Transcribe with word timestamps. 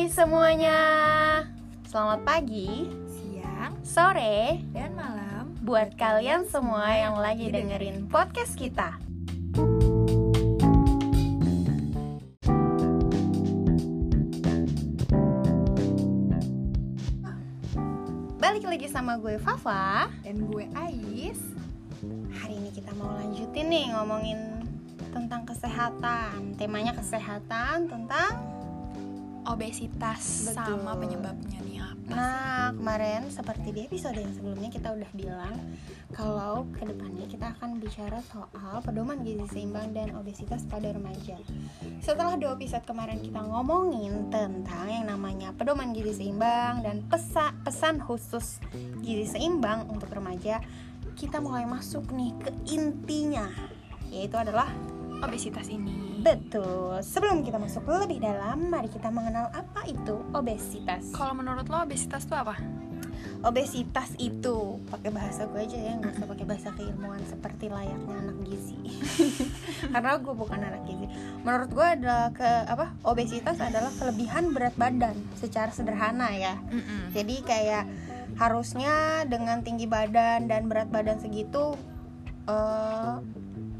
Hai 0.00 0.08
semuanya. 0.08 0.80
Selamat 1.84 2.24
pagi, 2.24 2.88
siang, 3.04 3.76
sore 3.84 4.64
dan 4.72 4.96
malam. 4.96 5.52
Buat 5.60 5.92
kalian 6.00 6.48
semua 6.48 6.88
yang 6.88 7.20
lagi 7.20 7.52
dengerin. 7.52 8.08
podcast 8.08 8.56
kita. 8.56 8.96
Balik 18.40 18.64
lagi 18.72 18.88
sama 18.88 19.20
gue 19.20 19.36
Fafa. 19.36 20.08
Dan 20.24 20.48
gue 20.48 20.64
Ais. 20.80 21.44
Hari 22.40 22.56
ini 22.56 22.72
kita 22.72 22.96
mau 22.96 23.12
lanjutin 23.20 23.68
nih 23.68 23.92
ngomongin 23.92 24.64
tentang 25.12 25.44
kesehatan. 25.44 26.56
Temanya 26.56 26.96
kesehatan 26.96 27.84
tentang 27.92 28.59
Obesitas 29.48 30.52
Betul. 30.52 30.56
sama 30.56 30.92
penyebabnya 30.98 31.58
nih 31.64 31.78
apa? 31.80 32.12
Nah, 32.12 32.66
kemarin 32.76 33.30
seperti 33.32 33.72
di 33.72 33.80
episode 33.86 34.18
yang 34.18 34.32
sebelumnya 34.34 34.68
kita 34.68 34.92
udah 34.92 35.10
bilang 35.16 35.54
kalau 36.10 36.66
ke 36.74 36.82
depannya 36.84 37.24
kita 37.30 37.54
akan 37.56 37.78
bicara 37.78 38.18
soal 38.28 38.82
pedoman 38.82 39.22
gizi 39.22 39.46
seimbang 39.48 39.94
dan 39.94 40.12
obesitas 40.18 40.66
pada 40.66 40.90
remaja. 40.90 41.38
Setelah 42.02 42.36
dua 42.36 42.58
episode 42.58 42.84
kemarin 42.84 43.22
kita 43.22 43.40
ngomongin 43.40 44.28
tentang 44.28 44.90
yang 44.90 45.06
namanya 45.06 45.54
pedoman 45.54 45.94
gizi 45.94 46.26
seimbang 46.26 46.82
dan 46.82 47.06
pesa, 47.06 47.54
pesan 47.62 48.02
khusus 48.02 48.58
gizi 49.00 49.38
seimbang 49.38 49.86
untuk 49.88 50.10
remaja, 50.10 50.60
kita 51.14 51.38
mulai 51.38 51.64
masuk 51.64 52.10
nih 52.12 52.34
ke 52.42 52.50
intinya, 52.74 53.48
yaitu 54.10 54.36
adalah 54.36 54.68
Obesitas 55.20 55.68
ini. 55.68 56.09
Betul. 56.20 57.00
Sebelum 57.00 57.42
kita 57.42 57.56
masuk 57.56 57.84
lebih 57.88 58.20
dalam, 58.20 58.68
mari 58.68 58.88
kita 58.92 59.08
mengenal 59.08 59.48
apa 59.50 59.84
itu 59.88 60.20
obesitas. 60.36 61.10
Kalau 61.16 61.32
menurut 61.32 61.66
lo 61.66 61.82
obesitas 61.82 62.28
itu 62.28 62.36
apa? 62.36 62.56
obesitas 63.40 64.12
itu 64.20 64.76
pakai 64.92 65.08
bahasa 65.12 65.48
gue 65.48 65.60
aja 65.64 65.78
ya 65.80 65.96
nggak 65.96 66.12
usah 66.12 66.28
pakai 66.28 66.44
bahasa 66.44 66.68
keilmuan 66.76 67.20
seperti 67.24 67.72
layaknya 67.72 68.14
anak 68.20 68.36
gizi 68.44 68.76
karena 69.92 70.20
gue 70.20 70.34
bukan 70.36 70.60
anak 70.60 70.82
gizi 70.84 71.08
menurut 71.40 71.70
gue 71.72 71.86
adalah 72.00 72.28
ke 72.36 72.50
apa 72.68 72.92
obesitas 73.08 73.56
adalah 73.56 73.88
kelebihan 73.96 74.52
berat 74.52 74.76
badan 74.76 75.16
secara 75.40 75.72
sederhana 75.72 76.28
ya 76.36 76.60
Mm-mm. 76.68 77.16
jadi 77.16 77.36
kayak 77.44 77.84
harusnya 78.36 79.24
dengan 79.24 79.64
tinggi 79.64 79.88
badan 79.88 80.44
dan 80.44 80.68
berat 80.68 80.92
badan 80.92 81.16
segitu 81.16 81.76
eh, 82.44 83.14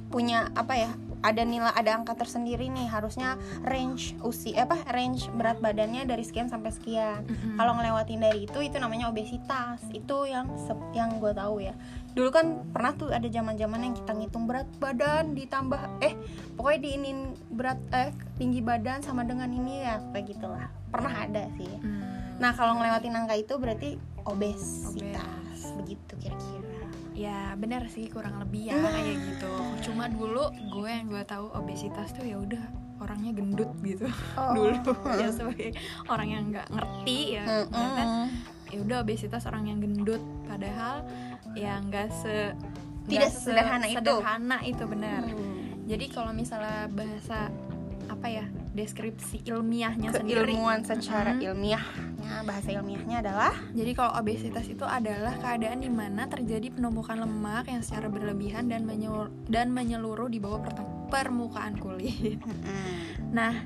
punya 0.09 0.49
apa 0.57 0.75
ya 0.89 0.91
ada 1.21 1.43
nilai 1.45 1.73
ada 1.73 1.97
angka 1.97 2.17
tersendiri 2.17 2.73
nih. 2.73 2.89
Harusnya 2.89 3.37
range 3.65 4.17
usia 4.25 4.65
apa 4.65 4.81
range 4.93 5.29
berat 5.37 5.61
badannya 5.61 6.09
dari 6.09 6.25
sekian 6.25 6.49
sampai 6.49 6.73
sekian. 6.73 7.25
Mm-mm. 7.25 7.57
kalau 7.61 7.77
ngelewatin 7.77 8.21
dari 8.21 8.49
itu 8.49 8.59
itu 8.61 8.77
namanya 8.81 9.13
obesitas. 9.13 9.81
Itu 9.93 10.25
yang 10.25 10.49
yang 10.97 11.21
gue 11.21 11.33
tahu 11.33 11.65
ya. 11.65 11.75
Dulu 12.17 12.29
kan 12.35 12.67
pernah 12.75 12.93
tuh 12.97 13.13
ada 13.15 13.29
zaman 13.31 13.55
zaman 13.55 13.81
yang 13.87 13.95
kita 13.95 14.13
ngitung 14.17 14.45
berat 14.51 14.67
badan 14.83 15.37
ditambah 15.37 16.03
eh 16.03 16.17
pokoknya 16.59 16.81
diinin 16.83 17.19
berat 17.55 17.79
eh 17.95 18.11
tinggi 18.41 18.65
badan 18.65 19.05
sama 19.05 19.23
dengan 19.23 19.53
ini 19.53 19.85
ya 19.85 20.01
kayak 20.13 20.27
gitulah. 20.37 20.69
Pernah 20.91 21.15
ada 21.29 21.47
sih. 21.57 21.71
Mm. 21.81 22.03
nah 22.41 22.57
kalau 22.57 22.81
ngelewatin 22.81 23.13
angka 23.13 23.37
itu 23.37 23.55
berarti 23.61 23.91
obesitas. 24.25 25.77
Begitu 25.77 26.13
kira-kira 26.17 26.60
ya 27.21 27.53
benar 27.55 27.85
sih 27.87 28.09
kurang 28.09 28.39
lebih 28.39 28.63
ya 28.67 28.75
Nah. 28.75 28.89
kayak 28.91 29.17
gitu. 29.21 29.53
Cuma 29.83 30.09
dulu 30.09 30.49
gue 30.71 30.89
yang 30.89 31.07
gue 31.07 31.21
tahu 31.23 31.53
obesitas 31.53 32.11
tuh 32.11 32.25
ya 32.25 32.37
udah 32.37 32.63
orangnya 32.99 33.33
gendut 33.35 33.69
gitu 33.81 34.09
Oh. 34.35 34.53
dulu 34.57 34.73
ya 35.13 35.29
sebagai 35.29 35.77
orang 36.07 36.29
yang 36.31 36.45
nggak 36.49 36.69
ngerti 36.71 37.19
ya 37.35 37.45
Mm-mm. 37.45 37.69
ternyata 37.69 38.03
ya 38.67 38.79
udah 38.81 38.97
obesitas 38.99 39.43
orang 39.45 39.65
yang 39.67 39.79
gendut 39.79 40.21
padahal 40.45 41.05
ya 41.53 41.77
nggak 41.79 42.09
se 42.11 42.57
Tidak 43.05 43.19
nggak 43.19 43.31
sesederhana 43.31 43.85
itu. 43.85 43.97
sederhana 43.99 44.59
itu 44.63 44.85
benar 44.87 45.23
Hmm. 45.27 45.59
jadi 45.85 46.05
kalau 46.09 46.31
misalnya 46.31 46.87
bahasa 46.89 47.49
apa 48.07 48.27
ya 48.31 48.47
deskripsi 48.71 49.43
ilmiahnya 49.51 50.15
sendiri 50.15 50.55
keilmuan 50.55 50.87
secara 50.87 51.35
Mm-mm. 51.35 51.47
ilmiahnya 51.51 52.47
bahasa 52.47 52.71
ilmiahnya 52.71 53.21
adalah 53.27 53.53
jadi 53.75 53.91
kalau 53.99 54.13
obesitas 54.17 54.65
itu 54.71 54.87
adalah 54.87 55.35
keadaan 55.43 55.83
di 55.83 55.91
mana 55.91 56.31
terjadi 56.31 56.71
penumpukan 56.71 57.19
lemak 57.19 57.67
yang 57.67 57.83
secara 57.83 58.07
berlebihan 58.07 58.71
dan 58.71 58.87
menyeluruh, 58.87 59.35
dan 59.51 59.75
menyeluruh 59.75 60.31
di 60.31 60.39
bawah 60.39 60.63
permukaan 61.11 61.75
kulit 61.83 62.39
Nah, 63.31 63.63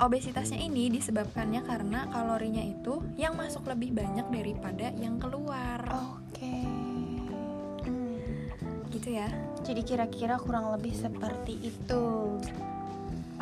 obesitasnya 0.00 0.60
ini 0.60 0.92
disebabkannya 0.92 1.64
karena 1.64 2.04
kalorinya 2.12 2.60
itu 2.60 3.00
yang 3.16 3.32
masuk 3.32 3.64
lebih 3.64 3.96
banyak 3.96 4.28
daripada 4.28 4.92
yang 5.00 5.16
keluar. 5.16 5.80
oke 5.88 6.56
Hmm. 7.84 8.20
Gitu 8.92 9.08
ya. 9.16 9.28
jadi 9.64 9.80
kira-kira 9.80 10.36
kurang 10.36 10.68
lebih 10.76 10.92
seperti 10.92 11.56
itu 11.72 12.04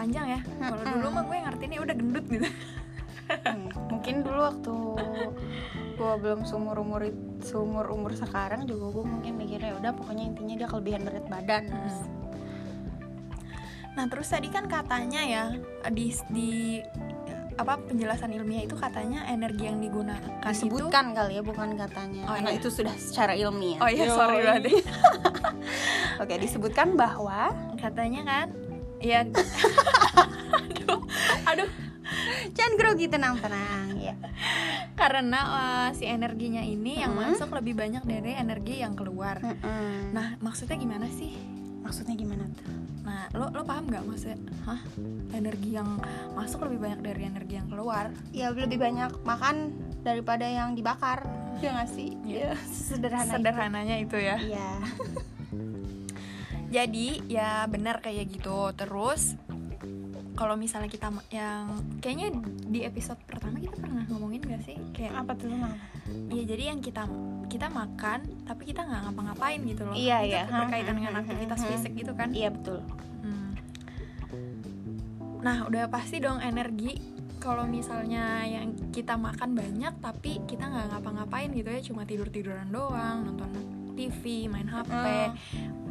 Panjang 0.02 0.26
ya. 0.28 0.40
Kalau 0.58 0.82
dulu 0.82 1.08
mah 1.08 1.22
gue 1.22 1.36
ngertiinnya 1.40 1.80
udah 1.80 1.94
gendut 1.94 2.26
gitu. 2.26 2.48
Hmm, 3.32 3.70
mungkin 3.88 4.14
dulu 4.20 4.40
waktu 4.42 4.74
gue 5.94 6.12
belum 6.18 6.42
seumur 6.42 6.76
umur 6.76 7.06
seumur 7.38 7.86
umur 7.88 8.12
sekarang 8.12 8.66
juga 8.66 8.90
gue 8.92 9.04
mungkin 9.06 9.38
mikirnya 9.38 9.72
"Ya 9.72 9.76
udah 9.78 9.92
pokoknya 9.94 10.24
intinya 10.26 10.54
dia 10.58 10.66
kelebihan 10.66 11.00
berat 11.00 11.26
badan 11.26 11.70
Hmm. 11.70 12.02
Nah, 13.92 14.08
terus 14.08 14.26
tadi 14.26 14.48
kan 14.48 14.66
katanya 14.66 15.20
ya 15.22 15.44
di 15.88 16.10
di 16.28 16.80
apa 17.54 17.76
penjelasan 17.78 18.32
ilmiah 18.32 18.64
itu 18.64 18.72
katanya 18.72 19.28
energi 19.28 19.68
yang 19.68 19.78
digunakan 19.78 20.40
disebutkan 20.42 21.12
kali 21.12 21.36
ya 21.36 21.42
bukan 21.44 21.76
katanya 21.76 22.24
Oh, 22.24 22.32
karena 22.34 22.50
iya. 22.50 22.58
itu 22.58 22.68
sudah 22.72 22.94
secara 22.96 23.36
ilmiah 23.36 23.76
Oh 23.78 23.88
iya, 23.88 24.08
sorry 24.08 24.40
banget. 24.40 24.80
oke 26.24 26.34
disebutkan 26.36 26.96
bahwa 26.96 27.52
itu 27.70 27.76
katanya 27.78 28.20
kan 28.24 28.46
ya 29.02 29.26
aduh 29.26 31.00
aduh 31.44 31.70
jangan 32.52 32.74
grogi 32.74 33.06
tenang 33.06 33.34
tenang 33.36 33.86
ya 33.98 34.14
karena 34.94 35.40
uh, 35.42 35.88
si 35.90 36.04
energinya 36.04 36.60
ini 36.60 37.00
yang 37.00 37.12
Hmm. 37.12 37.32
masuk 37.32 37.50
lebih 37.52 37.74
banyak 37.74 38.02
dari 38.02 38.32
energi 38.32 38.78
yang 38.78 38.92
keluar. 38.92 39.40
Mm-mm. 39.40 40.12
Nah, 40.12 40.36
maksudnya 40.38 40.76
gimana 40.76 41.08
sih? 41.08 41.34
maksudnya 41.82 42.14
gimana 42.14 42.46
tuh 42.54 42.70
Nah, 43.02 43.26
lo 43.34 43.50
lo 43.50 43.66
paham 43.66 43.90
nggak 43.90 44.06
maksudnya? 44.06 44.38
Hah? 44.62 44.78
Energi 45.32 45.74
yang 45.74 45.98
masuk 46.32 46.62
lebih 46.62 46.78
banyak 46.78 47.00
dari 47.02 47.22
energi 47.26 47.58
yang 47.58 47.66
keluar? 47.66 48.14
ya 48.30 48.54
lebih 48.54 48.78
banyak 48.78 49.10
makan 49.22 49.74
daripada 50.00 50.46
yang 50.46 50.72
dibakar 50.72 51.26
ya 51.58 51.74
nggak 51.74 51.90
sih 51.90 52.14
Iya. 52.22 52.54
ya 52.54 52.62
sederhana 52.64 53.26
itu. 53.26 53.34
Sederhananya 53.34 53.96
itu 53.98 54.16
ya. 54.16 54.36
Iya. 54.38 54.70
Jadi 56.72 57.20
ya 57.28 57.68
benar 57.68 58.00
kayak 58.00 58.32
gitu. 58.32 58.72
Terus 58.72 59.36
kalau 60.32 60.56
misalnya 60.56 60.88
kita 60.88 61.12
yang 61.28 61.68
kayaknya 62.00 62.32
di 62.66 62.82
episode 62.82 63.20
pertama 63.28 63.60
kita 63.60 63.76
pernah 63.76 64.02
ngomongin 64.08 64.40
gak 64.42 64.64
sih 64.64 64.80
kayak 64.96 65.12
apa 65.22 65.36
tuh 65.36 65.52
Mam? 65.52 65.76
Iya 66.32 66.42
jadi 66.48 66.72
yang 66.72 66.80
kita 66.80 67.04
kita 67.46 67.68
makan 67.68 68.24
tapi 68.48 68.64
kita 68.64 68.80
nggak 68.82 69.12
ngapa-ngapain 69.12 69.60
gitu 69.68 69.84
loh. 69.84 69.92
Iya, 69.92 70.24
Itu 70.24 70.32
iya. 70.32 70.42
Berkaitan 70.48 70.88
Hmm, 70.88 70.98
dengan 71.04 71.14
aktivitas 71.20 71.58
hmm, 71.60 71.66
hmm. 71.68 71.72
fisik 71.76 71.92
gitu 71.94 72.12
kan. 72.16 72.28
iya 72.32 72.48
betul 72.48 72.80
Hmm. 73.22 73.52
Nah, 75.42 75.66
udah 75.68 75.86
pasti 75.86 76.18
dong 76.18 76.40
energi 76.40 76.96
kalau 77.36 77.66
misalnya 77.66 78.46
yang 78.46 78.72
kita 78.94 79.18
makan 79.18 79.52
banyak 79.52 79.94
tapi 79.98 80.38
kita 80.46 80.64
nggak 80.64 80.86
ngapa-ngapain 80.94 81.50
gitu 81.50 81.68
ya, 81.68 81.80
cuma 81.82 82.02
tidur-tiduran 82.02 82.70
doang, 82.70 83.26
nonton 83.26 83.50
TV, 83.94 84.46
main 84.46 84.66
HP. 84.66 84.90
Hmm. 84.90 85.34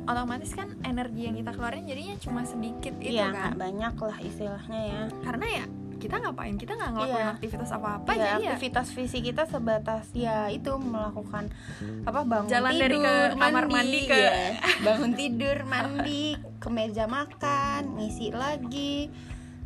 Otomatis 0.03 0.51
kan 0.51 0.73
energi 0.81 1.21
yang 1.23 1.35
kita 1.35 1.51
keluarin 1.51 1.83
jadinya 1.83 2.15
cuma 2.17 2.41
sedikit 2.41 2.93
itu 2.97 3.13
iya 3.13 3.29
kan. 3.29 3.53
banyak 3.53 3.93
lah 3.93 4.17
istilahnya 4.19 4.79
ya 4.83 5.01
Karena 5.21 5.45
ya 5.47 5.65
kita 5.95 6.17
ngapain? 6.17 6.55
Kita 6.55 6.73
nggak 6.73 6.91
ngelakuin 6.91 7.13
Iya. 7.19 7.29
aktivitas 7.31 7.69
apa-apa 7.71 8.09
ya, 8.09 8.17
jadi 8.17 8.25
ya 8.25 8.49
aktivitas 8.49 8.87
fisik 8.89 9.21
kita 9.23 9.43
sebatas 9.45 10.05
ya 10.11 10.49
itu 10.49 10.71
melakukan 10.75 11.53
apa 12.01 12.19
bangun 12.23 12.49
Jalan 12.49 12.71
tidur 12.71 12.81
dari 12.83 12.97
ke 12.97 13.13
kamar 13.37 13.65
mandi 13.67 13.99
ke- 14.03 14.17
ya. 14.17 14.33
bangun 14.87 15.11
tidur 15.13 15.57
mandi 15.63 16.23
ke 16.57 16.67
meja 16.67 17.05
makan 17.05 17.81
ngisi 17.95 18.33
lagi 18.33 19.13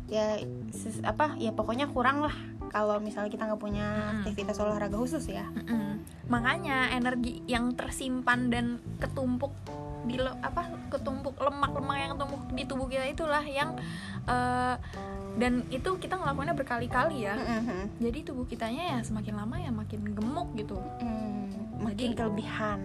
ya 0.06 0.36
ses- 0.70 1.00
apa 1.02 1.34
ya 1.34 1.50
pokoknya 1.50 1.88
kurang 1.88 2.20
lah 2.20 2.36
kalau 2.68 3.00
misalnya 3.00 3.26
kita 3.28 3.48
nggak 3.48 3.58
punya 3.58 3.86
aktivitas 4.20 4.58
olahraga 4.58 4.94
khusus 4.94 5.24
ya 5.24 5.48
Mm-mm. 5.48 6.04
Makanya 6.26 6.90
energi 6.90 7.40
yang 7.44 7.72
tersimpan 7.72 8.50
dan 8.50 8.66
ketumpuk 8.98 9.54
di 10.06 10.16
apa 10.22 10.62
ketumpuk 10.88 11.34
lemak-lemak 11.36 11.96
yang 11.96 12.10
ketumpuk 12.14 12.42
di 12.50 12.62
tubuh 12.62 12.86
kita 12.86 13.04
itulah 13.04 13.42
yang 13.42 13.74
eh, 14.24 14.74
dan 15.36 15.68
itu 15.68 15.90
kita 15.98 16.16
ngelakuinnya 16.16 16.54
berkali-kali 16.54 17.28
ya. 17.28 17.36
Mm-mm. 17.36 17.92
Jadi 18.00 18.18
tubuh 18.24 18.46
kitanya 18.46 18.96
ya 18.96 18.98
semakin 19.02 19.36
lama 19.36 19.56
ya 19.58 19.68
makin 19.68 20.00
gemuk 20.08 20.48
gitu. 20.54 20.80
Mm, 21.04 21.76
makin 21.82 22.08
Jadi- 22.08 22.16
kelebihan 22.16 22.80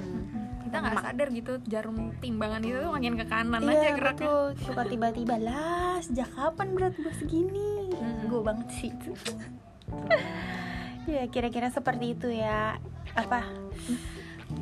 Kita 0.62 0.78
nggak 0.78 1.04
sadar 1.04 1.28
gitu 1.30 1.54
jarum 1.66 2.16
timbangan 2.20 2.62
itu 2.62 2.80
tuh 2.80 2.92
makin 2.92 3.14
ke 3.16 3.26
kanan 3.26 3.60
aja 3.62 3.72
Iya 3.74 3.92
geraknya. 3.92 4.24
betul 4.24 4.44
Suka 4.62 4.84
tiba-tiba 4.88 5.36
lah 5.36 6.00
Sejak 6.00 6.32
kapan 6.32 6.68
berat 6.72 6.94
gue 6.96 7.12
segini 7.18 7.92
Mm-mm. 7.92 8.30
Gue 8.30 8.40
banget 8.40 8.68
sih 8.72 8.88
itu 8.96 9.12
ya 11.08 11.28
kira-kira 11.28 11.68
seperti 11.68 12.16
itu 12.16 12.30
ya 12.30 12.78
apa 13.12 13.44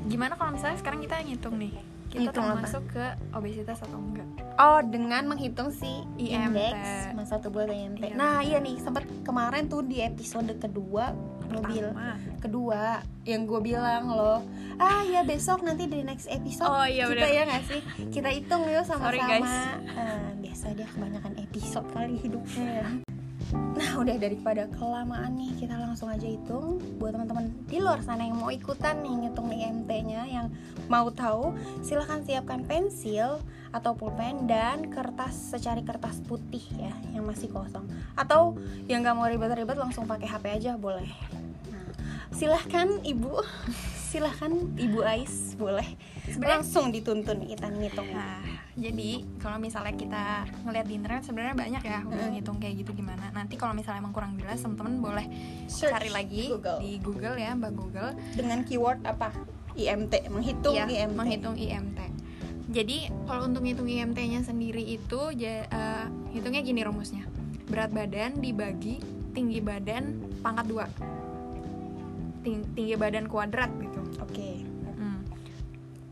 gimana 0.07 0.33
kalau 0.33 0.49
misalnya 0.49 0.79
sekarang 0.79 1.03
kita 1.03 1.21
ngitung 1.21 1.59
nih 1.59 1.75
kita 2.09 2.19
Ngitung 2.27 2.41
apa? 2.43 2.53
termasuk 2.59 2.83
ke 2.89 3.05
obesitas 3.31 3.77
atau 3.79 3.95
enggak? 3.95 4.25
Oh 4.57 4.81
dengan 4.81 5.23
menghitung 5.25 5.69
si 5.69 6.01
IMT. 6.17 6.33
indeks 6.51 6.89
masa 7.13 7.37
tubuh 7.37 7.63
atau 7.63 7.71
IMT 7.71 8.01
Iya, 8.01 8.13
nah 8.13 8.41
iya 8.41 8.57
nih 8.57 8.75
sempat 8.75 9.05
kemarin 9.21 9.65
tuh 9.65 9.81
di 9.81 10.01
episode 10.01 10.49
kedua 10.57 11.13
mobil 11.47 11.85
kedua 12.37 12.99
yang 13.23 13.43
gue 13.43 13.57
bilang 13.59 14.05
loh 14.07 14.41
ah 14.77 15.01
ya 15.01 15.21
besok 15.21 15.61
nanti 15.61 15.85
di 15.85 16.01
next 16.01 16.25
episode 16.27 16.65
Oh, 16.65 16.83
iya, 16.83 17.05
kita 17.05 17.25
ya 17.27 17.41
nggak 17.43 17.63
sih? 17.63 17.81
Kita 18.09 18.29
hitung 18.29 18.63
yuk 18.63 18.81
Sorry, 18.81 19.17
sama-sama. 19.17 19.29
guys. 19.29 19.53
Ah, 19.91 20.29
biasa 20.35 20.65
dia 20.71 20.87
kebanyakan 20.87 21.33
episode 21.39 21.87
kali 21.89 22.15
hidupnya 22.17 22.65
ya 22.79 22.87
nah 23.53 23.97
udah 23.97 24.15
daripada 24.21 24.69
kelamaan 24.75 25.33
nih 25.39 25.55
kita 25.57 25.73
langsung 25.73 26.11
aja 26.11 26.27
hitung. 26.27 26.77
Buat 27.01 27.17
teman-teman 27.17 27.49
di 27.65 27.81
luar 27.81 28.03
sana 28.05 28.27
yang 28.27 28.37
mau 28.37 28.53
ikutan 28.53 29.01
nih 29.01 29.25
ngitung 29.25 29.49
IMT-nya 29.49 30.21
yang 30.29 30.47
mau 30.85 31.09
tahu 31.09 31.57
silahkan 31.81 32.21
siapkan 32.21 32.61
pensil 32.65 33.41
atau 33.69 33.93
pulpen 33.93 34.49
dan 34.49 34.89
kertas 34.89 35.33
secari 35.53 35.85
kertas 35.85 36.21
putih 36.25 36.61
ya 36.77 36.93
yang 37.13 37.25
masih 37.25 37.49
kosong. 37.49 37.85
Atau 38.13 38.57
yang 38.85 39.01
nggak 39.01 39.15
mau 39.17 39.25
ribet-ribet 39.25 39.77
langsung 39.77 40.05
pakai 40.05 40.29
HP 40.29 40.45
aja 40.49 40.71
boleh. 40.77 41.09
Nah, 41.69 41.89
silahkan 42.33 43.01
ibu 43.01 43.41
silahkan 44.09 44.49
ibu 44.75 44.99
Ais 44.99 45.53
boleh 45.53 45.85
Sebenarnya- 46.25 46.49
langsung 46.57 46.89
dituntun 46.89 47.45
kita 47.45 47.69
ngitung 47.69 48.09
Nah, 48.09 48.41
jadi 48.73 49.09
kalau 49.37 49.57
misalnya 49.57 49.93
kita 49.93 50.23
ngeliat 50.63 50.83
di 50.83 50.93
internet 50.95 51.21
sebenarnya 51.23 51.53
banyak 51.53 51.83
ya 51.83 51.99
udah 52.03 52.25
Hmm. 52.25 52.33
ngitung 52.33 52.57
kayak 52.57 52.75
gitu 52.79 52.91
gimana. 52.95 53.29
Nanti 53.29 53.53
kalau 53.53 53.71
misalnya 53.71 54.01
emang 54.01 54.11
kurang 54.11 54.33
jelas, 54.35 54.57
teman-teman 54.59 54.93
boleh 54.99 55.25
Search 55.65 55.93
cari 55.93 56.09
lagi 56.09 56.49
Google. 56.49 56.77
di 56.79 56.91
Google 56.99 57.35
ya, 57.35 57.53
Mbak 57.53 57.71
Google. 57.71 58.09
dengan 58.33 58.59
keyword 58.63 58.99
apa 59.03 59.29
IMT 59.75 60.13
menghitung 60.27 60.73
Iya, 60.73 60.85
IMT 60.89 61.13
menghitung 61.15 61.55
IMT. 61.55 61.99
Jadi 62.67 62.97
kalau 63.25 63.45
untuk 63.45 63.61
ngitung 63.61 63.87
IMT-nya 63.87 64.41
sendiri 64.43 64.83
itu 64.83 65.33
ja- 65.33 65.65
eh, 65.65 66.05
hitungnya 66.31 66.61
gini 66.61 66.81
rumusnya. 66.81 67.25
Berat 67.65 67.89
badan 67.89 68.37
dibagi 68.37 69.01
tinggi 69.31 69.57
badan 69.59 70.13
pangkat 70.39 70.65
dua. 70.67 70.85
Ting- 72.39 72.69
tinggi 72.71 72.93
badan 72.93 73.25
kuadrat 73.25 73.73
gitu. 73.75 73.88
Oke. 74.17 74.49
Hmm. 74.91 75.19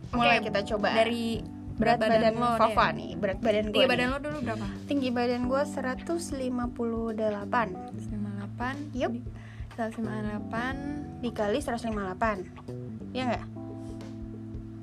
mulai 0.09 0.38
Oke, 0.38 0.45
kita 0.47 0.59
coba. 0.67 0.89
dari 0.94 1.41
berat 1.73 1.99
badan, 1.99 2.33
lo 2.33 2.47
deh. 2.47 2.57
Fafa 2.57 2.85
nih 2.91 3.11
berat 3.13 3.38
badan 3.38 3.65
gue 3.65 3.73
Tinggi 3.75 3.85
badan 3.88 4.07
lo 4.09 4.17
dulu 4.17 4.38
berapa? 4.41 4.65
tinggi 4.85 5.09
badan 5.09 5.41
gue 5.45 5.61
158 5.61 6.17
158 7.94 8.97
Yup. 8.97 9.11
di- 9.11 9.21
158 9.75 11.21
dikali 11.21 11.59
158 11.59 13.13
ya 13.13 13.23
nggak? 13.27 13.45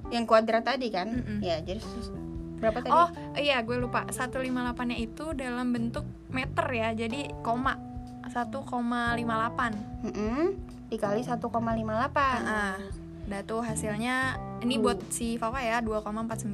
Yang 0.09 0.25
kuadrat 0.25 0.63
tadi 0.63 0.87
kan? 0.89 1.09
Mm-mm. 1.11 1.39
ya 1.41 1.59
jadi 1.59 1.83
berapa 2.57 2.79
tadi? 2.79 2.93
Oh 2.93 3.09
iya 3.35 3.59
gue 3.61 3.75
lupa. 3.75 4.07
158 4.07 4.47
nya 4.85 4.97
itu 4.97 5.35
dalam 5.35 5.69
bentuk 5.69 6.05
meter 6.29 6.67
ya 6.71 6.95
Jadi 6.95 7.27
koma. 7.41 7.75
1,58 8.25 8.55
Mm-mm. 10.07 10.45
dikali 10.89 11.21
1,58 11.21 11.43
Nah, 12.41 12.79
Udah 13.25 13.41
tuh 13.43 13.61
hasilnya 13.61 14.37
Ini 14.61 14.77
buat 14.79 15.01
si 15.09 15.37
Fafa 15.37 15.59
ya 15.59 15.81
2,49 15.81 16.53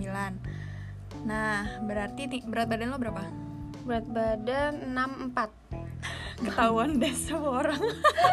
Nah 1.22 1.56
berarti 1.82 2.22
ti- 2.26 2.44
berat 2.44 2.66
badan 2.66 2.90
lo 2.90 2.96
berapa? 2.96 3.22
berat 3.80 4.06
badan 4.06 4.92
64 4.92 5.50
Ketahuan 6.40 6.96
deh 6.96 7.12
semua 7.12 7.60
orang 7.60 7.80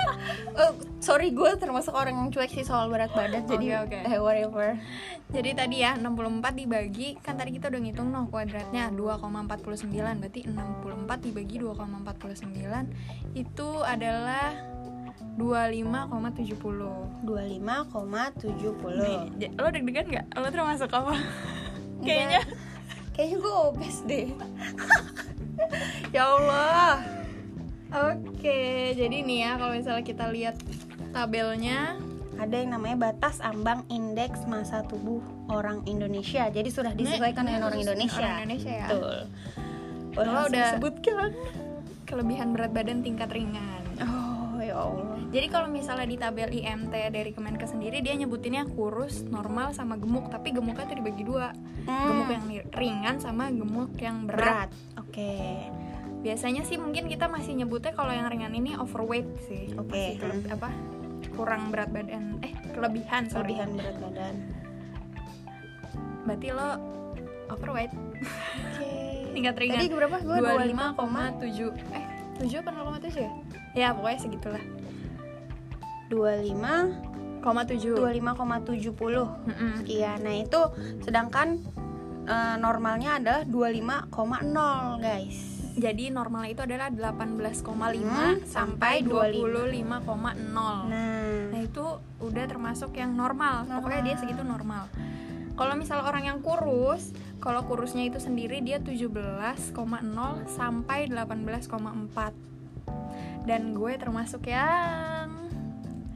oh, 0.59 0.71
sorry 0.97 1.31
gue 1.31 1.55
termasuk 1.55 1.91
orang 1.91 2.15
yang 2.15 2.29
cuek 2.29 2.47
sih 2.49 2.63
soal 2.63 2.87
berat 2.87 3.11
badan 3.11 3.43
jadi 3.43 3.81
Oke, 3.81 3.95
oke. 3.95 3.99
eh, 4.05 4.19
whatever 4.19 4.67
Jadi 5.27 5.51
tadi 5.51 5.83
ya 5.83 5.95
64 5.95 6.15
dibagi 6.53 7.15
Kan 7.17 7.35
tadi 7.35 7.51
kita 7.51 7.67
udah 7.67 7.79
ngitung 7.79 8.07
noh 8.09 8.27
kuadratnya 8.27 8.91
2,49 8.91 9.91
Berarti 10.19 10.41
64 10.45 11.25
dibagi 11.25 11.55
2,49 11.59 13.35
Itu 13.35 13.83
adalah 13.83 14.55
25,70 15.37 16.57
25,70 17.21 17.27
Nih, 18.97 19.17
j- 19.37 19.53
Lo 19.53 19.67
deg-degan 19.67 20.05
gak? 20.07 20.25
Lo 20.33 20.47
termasuk 20.47 20.89
apa? 20.89 21.13
Kayaknya. 21.99 22.41
Kayaknya 23.11 23.37
gue 23.37 23.55
obes 23.65 23.97
deh. 24.03 24.27
Ya 26.07 26.23
Allah. 26.23 27.01
Oke, 27.89 28.59
jadi 28.93 29.17
nih 29.19 29.39
ya 29.41 29.51
kalau 29.55 29.73
misalnya 29.73 30.03
kita 30.03 30.29
lihat 30.29 30.55
tabelnya. 31.11 31.97
Ada 32.37 32.61
yang 32.61 32.71
namanya 32.71 33.09
batas 33.09 33.41
ambang 33.41 33.81
indeks 33.87 34.45
masa 34.45 34.85
tubuh 34.85 35.17
orang 35.47 35.81
Indonesia. 35.83 36.45
Jadi 36.45 36.69
sudah 36.69 36.93
disesuaikan 36.93 37.43
dengan 37.43 37.65
orang 37.65 37.81
Indonesia. 37.81 38.21
orang 38.21 38.45
Indonesia 38.45 38.69
ya. 38.71 38.87
betul. 38.87 39.17
Langsung 40.15 40.45
udah- 40.45 40.61
disebutkan. 40.69 41.29
kelebihan 42.05 42.55
berat 42.55 42.71
badan 42.71 43.01
tingkat 43.01 43.27
ringan. 43.27 43.81
oh 43.99 44.26
Allah 44.79 45.17
Jadi 45.27 45.47
kalau 45.47 45.67
misalnya 45.67 46.05
di 46.05 46.15
tabel 46.15 46.49
IMT 46.49 46.93
dari 47.09 47.31
Kemenkes 47.31 47.69
sendiri 47.69 47.99
dia 47.99 48.15
nyebutinnya 48.15 48.63
kurus, 48.65 49.21
normal 49.23 49.71
sama 49.71 49.95
gemuk, 49.95 50.27
tapi 50.27 50.49
gemuknya 50.49 50.85
tuh 50.85 50.95
dibagi 50.95 51.21
dua. 51.21 51.51
Gemuk 51.83 52.29
yang 52.29 52.45
ringan 52.69 53.15
sama 53.17 53.47
gemuk 53.47 53.91
yang 53.97 54.23
berat. 54.23 54.67
berat 54.67 54.71
oke 54.97 55.31
Biasanya 56.17 56.63
sih 56.63 56.75
mungkin 56.75 57.05
kita 57.05 57.27
masih 57.27 57.53
nyebutnya 57.53 57.91
kalau 57.91 58.09
yang 58.09 58.25
ringan 58.25 58.51
ini 58.51 58.73
overweight 58.73 59.27
sih. 59.43 59.69
Oke. 59.73 59.93
Masih 59.93 60.17
kele- 60.17 60.49
apa? 60.49 60.69
Kurang 61.31 61.69
berat 61.69 61.89
badan. 61.89 62.41
Eh, 62.41 62.51
kelebihan, 62.71 63.27
sorry. 63.27 63.53
kelebihan 63.53 63.69
berat 63.73 63.95
badan 63.97 64.35
Berarti 66.23 66.47
lo 66.49 66.69
overweight. 67.49 67.93
oke 67.93 68.91
Tingkat 69.37 69.55
ringan. 69.55 69.77
tadi 69.77 69.87
berapa 69.89 70.17
gue 70.17 70.37
25,7 70.41 71.93
eh 71.93 72.05
7 72.39 72.53
apa 72.57 72.69
0,7 72.71 73.13
ya? 73.17 73.31
Ya 73.77 73.93
pokoknya 73.93 74.19
segitulah. 74.25 74.63
25 76.09 77.45
Koma 77.45 77.63
7 77.63 77.93
25,70 78.01 78.97
Mm-mm. 79.45 79.73
sekian. 79.85 80.17
Nah 80.25 80.35
itu 80.41 80.61
sedangkan 81.05 81.61
eh, 82.25 82.55
normalnya 82.57 83.21
adalah 83.21 83.45
25,0 83.45 84.97
guys. 84.99 85.37
Jadi 85.77 86.09
normalnya 86.09 86.57
itu 86.57 86.63
adalah 86.65 86.89
18,5 86.89 87.61
Hmm, 88.01 88.41
sampai 88.49 89.05
sampai 89.05 89.05
25,0 89.05 90.33
nah. 90.49 90.81
Nah 91.53 91.61
itu 91.61 91.85
udah 92.17 92.45
termasuk 92.49 92.97
yang 92.97 93.13
normal, 93.13 93.69
Pokoknya 93.69 94.01
dia 94.01 94.15
segitu 94.17 94.41
normal. 94.41 94.89
Kalau 95.53 95.73
misal 95.77 96.01
orang 96.01 96.25
yang 96.25 96.39
kurus 96.41 97.13
Kalau 97.37 97.61
kurusnya 97.69 98.09
itu 98.09 98.17
sendiri 98.17 98.65
dia 98.65 98.81
17,0 98.81 99.77
sampai 100.49 101.05
18,4 101.05 102.56
Dan 103.47 103.71
gue 103.71 103.95
termasuk 103.95 104.51
yang 104.51 105.47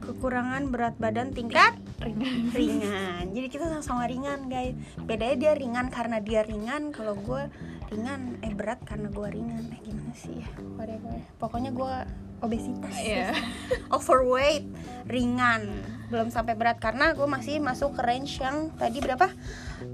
kekurangan 0.04 0.68
berat 0.68 0.94
badan 1.00 1.32
tingkat 1.32 1.78
ringan. 2.02 2.50
Ringan. 2.58 3.24
Jadi 3.32 3.46
kita 3.48 3.70
sama-sama 3.70 4.04
ringan 4.04 4.50
guys. 4.50 4.76
Bedanya 5.00 5.36
dia 5.38 5.52
ringan 5.56 5.88
karena 5.88 6.18
dia 6.20 6.44
ringan 6.44 6.92
kalau 6.92 7.16
gue 7.16 7.48
ringan 7.88 8.36
eh 8.44 8.52
berat 8.52 8.84
karena 8.84 9.08
gue 9.08 9.28
ringan. 9.30 9.64
Eh 9.72 9.80
gimana 9.80 10.12
sih 10.12 10.42
ya? 10.42 10.48
Whatever 10.76 11.16
pokoknya 11.38 11.70
gue 11.72 11.94
obesitas. 12.42 12.94
Iya. 12.98 13.32
overweight 13.96 14.66
ringan 15.06 15.70
belum 16.12 16.28
sampai 16.28 16.52
berat. 16.52 16.76
Karena 16.76 17.16
gue 17.16 17.24
masih 17.24 17.56
masuk 17.62 17.96
ke 17.96 18.02
range 18.04 18.44
yang 18.44 18.68
tadi 18.76 19.00
berapa? 19.00 19.32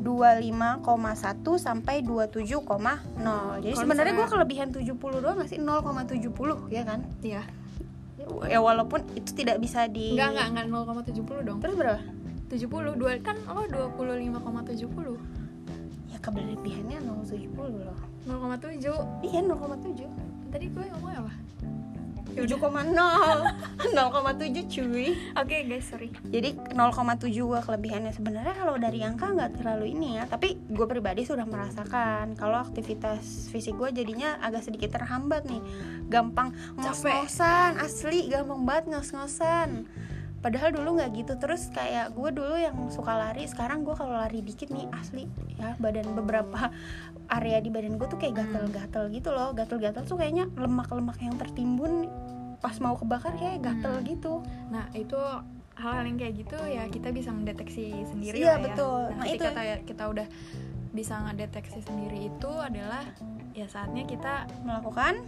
25,1 0.02 0.84
sampai 1.56 2.02
27,0 2.02 2.58
jadi 3.62 3.72
sebenarnya 3.72 4.12
gue 4.18 4.28
kelebihan 4.28 4.68
70 4.74 4.98
doang 4.98 5.36
nggak 5.38 5.48
sih? 5.48 5.62
0,70 5.62 6.74
ya 6.74 6.82
kan? 6.82 7.06
Iya. 7.22 7.46
Ya 8.50 8.58
walaupun 8.60 9.06
itu 9.14 9.30
tidak 9.32 9.62
bisa 9.62 9.86
di 9.88 10.18
Enggak, 10.18 10.50
enggak, 10.50 10.66
enggak 10.66 11.06
0,70 11.14 11.46
dong. 11.46 11.58
Terus 11.62 11.74
berapa? 11.78 12.02
70, 12.48 12.96
dua, 12.96 13.12
kan 13.20 13.36
lo 13.44 13.68
25,70 13.68 15.20
ya 16.08 16.16
kelebihannya 16.24 16.98
0,70 17.04 17.84
loh. 17.84 17.96
0,7 18.24 18.80
iya 19.24 19.40
0,7 19.44 20.08
Tadi 20.48 20.64
gue 20.72 20.84
ngomong 20.96 21.12
apa? 21.12 21.32
7,0 22.34 22.58
0,7 22.58 24.66
cuy. 24.74 25.08
Oke 25.38 25.56
guys, 25.64 25.86
sorry. 25.88 26.10
Jadi 26.28 26.52
0,7 26.74 27.30
gue 27.30 27.60
kelebihannya. 27.62 28.12
Sebenarnya 28.12 28.54
kalau 28.56 28.76
dari 28.76 29.02
angka 29.04 29.32
nggak 29.32 29.62
terlalu 29.62 29.94
ini 29.96 30.20
ya 30.20 30.26
tapi 30.28 30.58
gue 30.68 30.86
pribadi 30.90 31.24
sudah 31.24 31.46
merasakan. 31.48 32.36
Kalau 32.36 32.58
aktivitas 32.60 33.48
fisik 33.48 33.78
gue 33.78 33.92
jadinya 33.94 34.36
agak 34.42 34.66
sedikit 34.66 34.98
terhambat 34.98 35.46
nih. 35.48 35.62
Gampang 36.10 36.52
ngos-ngosan 36.80 37.78
asli 37.80 38.28
gampang 38.28 38.64
banget 38.64 38.84
ngos-ngosan 38.92 39.86
padahal 40.38 40.70
dulu 40.70 40.96
nggak 40.96 41.10
gitu 41.16 41.32
terus 41.34 41.66
kayak 41.68 42.10
gue 42.10 42.30
dulu 42.30 42.54
yang 42.54 42.86
suka 42.88 43.10
lari 43.12 43.44
sekarang 43.44 43.82
gue 43.82 43.92
kalau 43.92 44.14
lari 44.14 44.38
dikit 44.38 44.68
nih 44.68 44.86
asli 44.92 45.26
ya 45.54 45.74
badan 45.76 46.14
beberapa 46.14 46.70
area 47.36 47.58
di 47.58 47.68
badan 47.68 47.94
gue 47.94 48.06
tuh 48.06 48.16
kayak 48.16 48.38
gatel-gatel 48.38 49.10
gitu 49.10 49.28
loh 49.28 49.50
gatel-gatel 49.50 50.02
tuh 50.02 50.14
kayaknya 50.14 50.46
lemak-lemak 50.54 51.18
yang 51.18 51.34
tertimbun 51.34 52.06
pas 52.58 52.74
mau 52.76 52.94
kebakar 52.94 53.34
kayak 53.34 53.60
gatel 53.60 53.94
Hmm. 53.94 54.06
gitu 54.08 54.32
Nah 54.68 54.86
itu 54.92 55.18
hal-hal 55.74 56.04
yang 56.04 56.18
kayak 56.18 56.34
gitu 56.36 56.58
ya 56.60 56.82
kita 56.86 57.08
bisa 57.10 57.30
mendeteksi 57.30 57.94
sendiri 58.04 58.34
Iya, 58.36 58.46
lah 58.48 58.58
ya. 58.58 58.64
betul. 58.64 59.00
Nah, 59.04 59.16
Nah, 59.16 59.26
itu- 59.28 59.42
kita, 59.44 59.62
kita 59.84 60.04
udah 60.08 60.26
bisa 60.88 61.14
ngedeteksi 61.20 61.78
sendiri 61.80 62.18
itu 62.26 62.50
adalah 62.50 63.06
ya 63.52 63.62
saatnya 63.64 64.02
kita 64.02 64.34
melakukan 64.60 65.22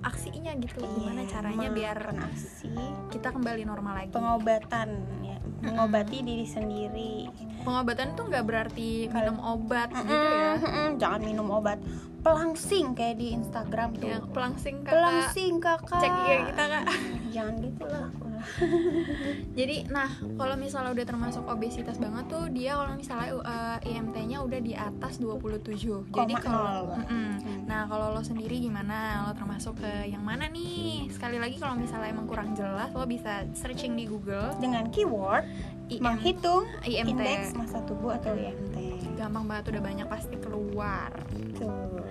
aksinya 0.00 0.52
gitu. 0.54 0.80
Gimana 0.80 1.22
Iya, 1.22 1.30
caranya 1.30 1.68
biar 1.70 1.98
aksi 2.22 2.72
kita 3.08 3.28
kembali 3.30 3.62
normal 3.64 3.94
lagi. 3.98 4.10
pengobatan 4.10 4.88
ya 5.22 5.36
mengobati 5.60 6.20
diri 6.20 6.44
sendiri 6.44 7.24
Pengobatan 7.64 8.12
tuh 8.12 8.28
nggak 8.28 8.44
berarti 8.44 9.08
Kalau- 9.08 9.32
minum 9.32 9.38
obat 9.40 9.88
gitu 9.90 10.04
Mm-mm, 10.04 10.28
ya. 10.34 10.52
mm-mm, 10.58 10.88
jangan 10.98 11.20
minum 11.22 11.48
obat 11.50 11.80
pelangsing 12.20 12.92
kayak 12.92 13.16
di 13.16 13.32
Instagram 13.32 13.92
tuh 13.94 14.04
Ya, 14.06 14.20
pelangsing 14.22 14.80
kakak. 14.80 14.92
pelangsing 14.92 15.54
kakak 15.58 16.00
Cek 16.00 16.12
ya 16.22 16.36
kita 16.46 16.64
kak. 16.66 16.84
jangan 17.30 17.54
gitu 17.58 17.84
lah 17.86 18.06
Jadi, 19.58 19.88
nah 19.90 20.08
kalau 20.36 20.54
misalnya 20.58 20.92
udah 20.94 21.06
termasuk 21.06 21.44
obesitas 21.46 21.96
banget 21.98 22.24
tuh 22.28 22.44
dia 22.50 22.76
kalau 22.78 22.94
misalnya 22.94 23.30
uh, 23.40 23.78
IMT-nya 23.82 24.38
udah 24.42 24.60
di 24.60 24.74
atas 24.76 25.18
27. 25.18 26.12
Jadi 26.12 26.34
kalau. 26.40 26.94
Mm-mm. 26.94 27.28
Hmm. 27.40 27.64
Nah, 27.64 27.88
kalau 27.88 28.12
lo 28.12 28.22
sendiri 28.22 28.60
gimana? 28.60 29.28
Lo 29.28 29.32
termasuk 29.32 29.80
ke 29.80 30.08
yang 30.08 30.22
mana 30.22 30.48
nih? 30.50 31.08
Sekali 31.10 31.40
lagi 31.40 31.56
kalau 31.56 31.76
misalnya 31.78 32.12
emang 32.12 32.26
kurang 32.28 32.52
jelas, 32.52 32.92
lo 32.92 33.04
bisa 33.08 33.44
searching 33.56 33.96
di 33.96 34.04
Google 34.08 34.52
dengan 34.60 34.88
keyword 34.92 35.44
IM, 35.92 36.00
menghitung 36.00 36.64
IMT. 36.80 37.12
indeks 37.12 37.52
massa 37.52 37.84
tubuh 37.84 38.16
atau 38.16 38.32
IMT 38.32 38.76
Gampang 39.20 39.44
banget 39.44 39.76
udah 39.76 39.82
banyak 39.84 40.06
pasti 40.08 40.36
keluar. 40.40 41.12
tuh 41.54 42.02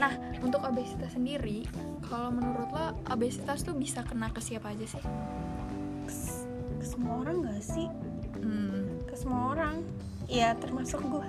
Nah, 0.00 0.12
untuk 0.40 0.64
obesitas 0.64 1.12
sendiri, 1.12 1.68
kalau 2.08 2.32
menurut 2.32 2.68
lo 2.72 2.86
obesitas 3.12 3.60
tuh 3.60 3.76
bisa 3.76 4.00
kena 4.00 4.32
ke 4.32 4.40
siapa 4.40 4.72
aja 4.72 4.86
sih? 4.96 5.04
Ke 6.72 6.84
semua 6.84 7.14
orang 7.18 7.36
gak 7.42 7.60
sih 7.60 7.88
Hmm, 8.32 9.04
ke 9.04 9.14
semua 9.14 9.52
orang 9.52 9.84
ya 10.24 10.54
termasuk 10.54 11.02
gue 11.02 11.26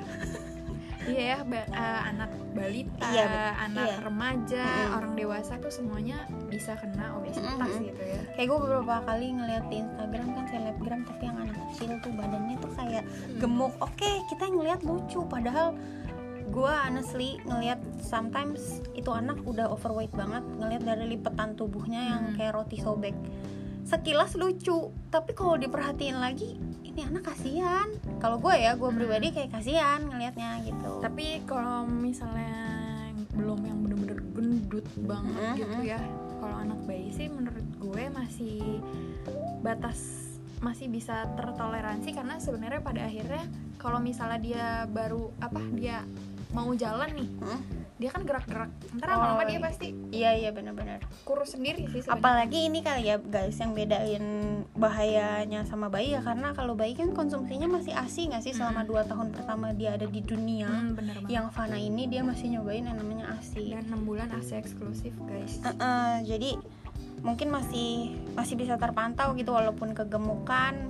iya 1.04 1.24
ya, 1.34 1.40
ba- 1.42 1.66
eh, 1.68 2.02
anak 2.08 2.30
balita, 2.54 3.10
Iya, 3.10 3.58
anak 3.60 3.90
iya. 3.90 3.98
remaja, 4.00 4.64
Mm-mm. 4.64 4.96
orang 4.96 5.12
dewasa 5.16 5.58
tuh 5.58 5.68
semuanya 5.70 6.24
bisa 6.46 6.78
kena 6.78 7.18
obesitas 7.18 7.58
Mm-mm. 7.58 7.90
gitu 7.90 8.04
ya. 8.06 8.22
kayak 8.32 8.48
gue 8.48 8.60
beberapa 8.62 8.96
kali 9.04 9.28
ngeliat 9.34 9.66
di 9.66 9.82
Instagram 9.82 10.28
kan 10.30 10.46
selebgram 10.48 11.02
tapi 11.04 11.24
yang 11.26 11.38
anak 11.42 11.58
kecil 11.68 11.92
tuh 12.00 12.14
badannya 12.14 12.56
tuh 12.56 12.72
kayak 12.72 13.04
gemuk 13.36 13.74
oke 13.80 14.10
kita 14.28 14.46
ngeliat 14.46 14.80
lucu 14.82 15.20
padahal 15.26 15.74
gue 16.48 16.74
honestly 16.78 17.30
ngeliat 17.42 17.80
sometimes 18.00 18.62
itu 18.92 19.10
anak 19.10 19.42
udah 19.42 19.68
overweight 19.68 20.12
banget 20.12 20.44
ngeliat 20.54 20.84
dari 20.86 21.06
lipetan 21.10 21.56
tubuhnya 21.56 22.02
yang 22.10 22.24
Hmm. 22.26 22.36
kayak 22.36 22.54
roti 22.54 22.78
sobek 22.78 23.18
sekilas 23.92 24.40
lucu 24.40 24.88
tapi 25.12 25.36
kalau 25.36 25.60
diperhatiin 25.60 26.16
lagi 26.16 26.56
ini 26.82 27.04
anak 27.04 27.28
kasihan 27.28 27.92
kalau 28.18 28.40
gue 28.40 28.56
ya 28.56 28.74
gue 28.74 28.88
Hmm. 28.88 28.96
pribadi 28.96 29.28
kayak 29.30 29.52
kasihan 29.52 30.00
ngelihatnya 30.02 30.64
gitu 30.64 31.04
Tapi 31.04 31.44
kalau 31.44 31.84
misalnya 31.84 32.56
belum 33.32 33.60
yang 33.62 33.80
bener-bener 33.82 34.20
gendut 34.32 34.88
banget 35.02 35.36
Mm-mm. 35.36 35.60
gitu 35.60 35.80
ya, 35.86 36.00
kalau 36.38 36.56
anak 36.58 36.80
bayi 36.84 37.12
sih 37.12 37.28
menurut 37.28 37.64
gue 37.78 38.04
masih 38.10 38.60
batas 39.60 40.00
masih 40.60 40.88
bisa 40.88 41.26
tertoleransi 41.34 42.14
karena 42.14 42.38
sebenarnya 42.38 42.80
pada 42.80 43.02
akhirnya 43.04 43.44
kalau 43.76 43.98
misalnya 43.98 44.38
dia 44.38 44.66
baru 44.86 45.34
apa 45.40 45.58
dia 45.74 46.06
mau 46.52 46.70
jalan 46.74 47.10
nih, 47.12 47.30
Hmm? 47.38 47.62
dia 47.96 48.10
kan 48.10 48.22
gerak-gerak. 48.22 48.68
Ntar 48.94 49.08
Oh, 49.08 49.14
lama-lama 49.14 49.44
dia 49.46 49.56
iya. 49.56 49.62
pasti 49.62 49.88
iya 50.10 50.32
iya 50.34 50.50
benar-benar 50.50 51.00
kurus 51.22 51.54
sendiri 51.54 51.86
sih 51.86 52.02
sebenarnya. 52.02 52.18
apalagi 52.18 52.60
ini 52.64 52.80
kali 52.82 53.04
ya 53.06 53.18
guys 53.20 53.54
yang 53.56 53.72
bedain 53.72 54.26
bahayanya 54.74 55.62
sama 55.64 55.86
bayi 55.86 56.12
ya 56.12 56.20
karena 56.20 56.50
kalau 56.52 56.74
bayi 56.74 56.92
kan 56.92 57.12
konsumsinya 57.12 57.70
masih 57.70 57.94
asi 57.94 58.26
nggak 58.26 58.42
sih 58.42 58.52
selama 58.52 58.82
Mm. 58.82 58.88
dua 58.88 59.02
tahun 59.04 59.28
pertama 59.32 59.70
dia 59.72 59.94
ada 59.94 60.04
di 60.06 60.18
dunia 60.20 60.66
Hmm, 60.66 60.92
bener 60.92 61.16
banget. 61.20 61.30
yang 61.30 61.48
Fana 61.48 61.78
ini 61.78 62.08
dia 62.08 62.22
masih 62.22 62.50
nyobain 62.52 62.82
yang 62.82 62.98
namanya 62.98 63.38
asi 63.38 63.70
Dan 63.70 63.86
6 63.88 64.02
bulan 64.02 64.28
AC 64.32 64.50
eksklusif 64.56 65.14
guys. 65.22 65.62
Eh-eh, 65.62 66.14
jadi 66.26 66.58
mungkin 67.22 67.48
masih 67.48 67.90
masih 68.34 68.58
bisa 68.58 68.76
terpantau 68.76 69.32
gitu 69.36 69.54
walaupun 69.54 69.94
kegemukan 69.94 70.90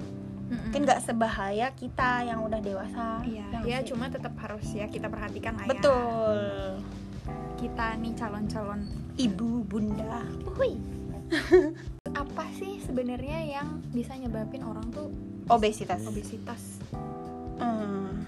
Mm-mm. 0.52 0.68
mungkin 0.68 0.82
nggak 0.84 1.02
sebahaya 1.08 1.72
kita 1.72 2.28
yang 2.28 2.44
udah 2.44 2.60
dewasa. 2.60 3.24
Iya, 3.24 3.64
ya 3.64 3.80
cuma 3.88 4.12
tetap 4.12 4.36
harus 4.36 4.68
ya 4.76 4.92
kita 4.92 5.08
perhatikan 5.08 5.56
lah 5.56 5.64
ya. 5.64 5.72
betul. 5.72 6.40
Kita 7.56 7.96
nih 7.96 8.14
calon-calon 8.20 8.82
ibu 9.16 9.64
bunda. 9.64 10.28
Apa 12.12 12.46
sih 12.60 12.84
sebenarnya 12.84 13.48
yang 13.48 13.80
bisa 13.96 14.12
nyebabin 14.20 14.68
orang 14.68 14.92
tuh 14.92 15.08
obesitas. 15.48 16.04
obesitas? 16.04 16.84
Hmm, 17.56 18.28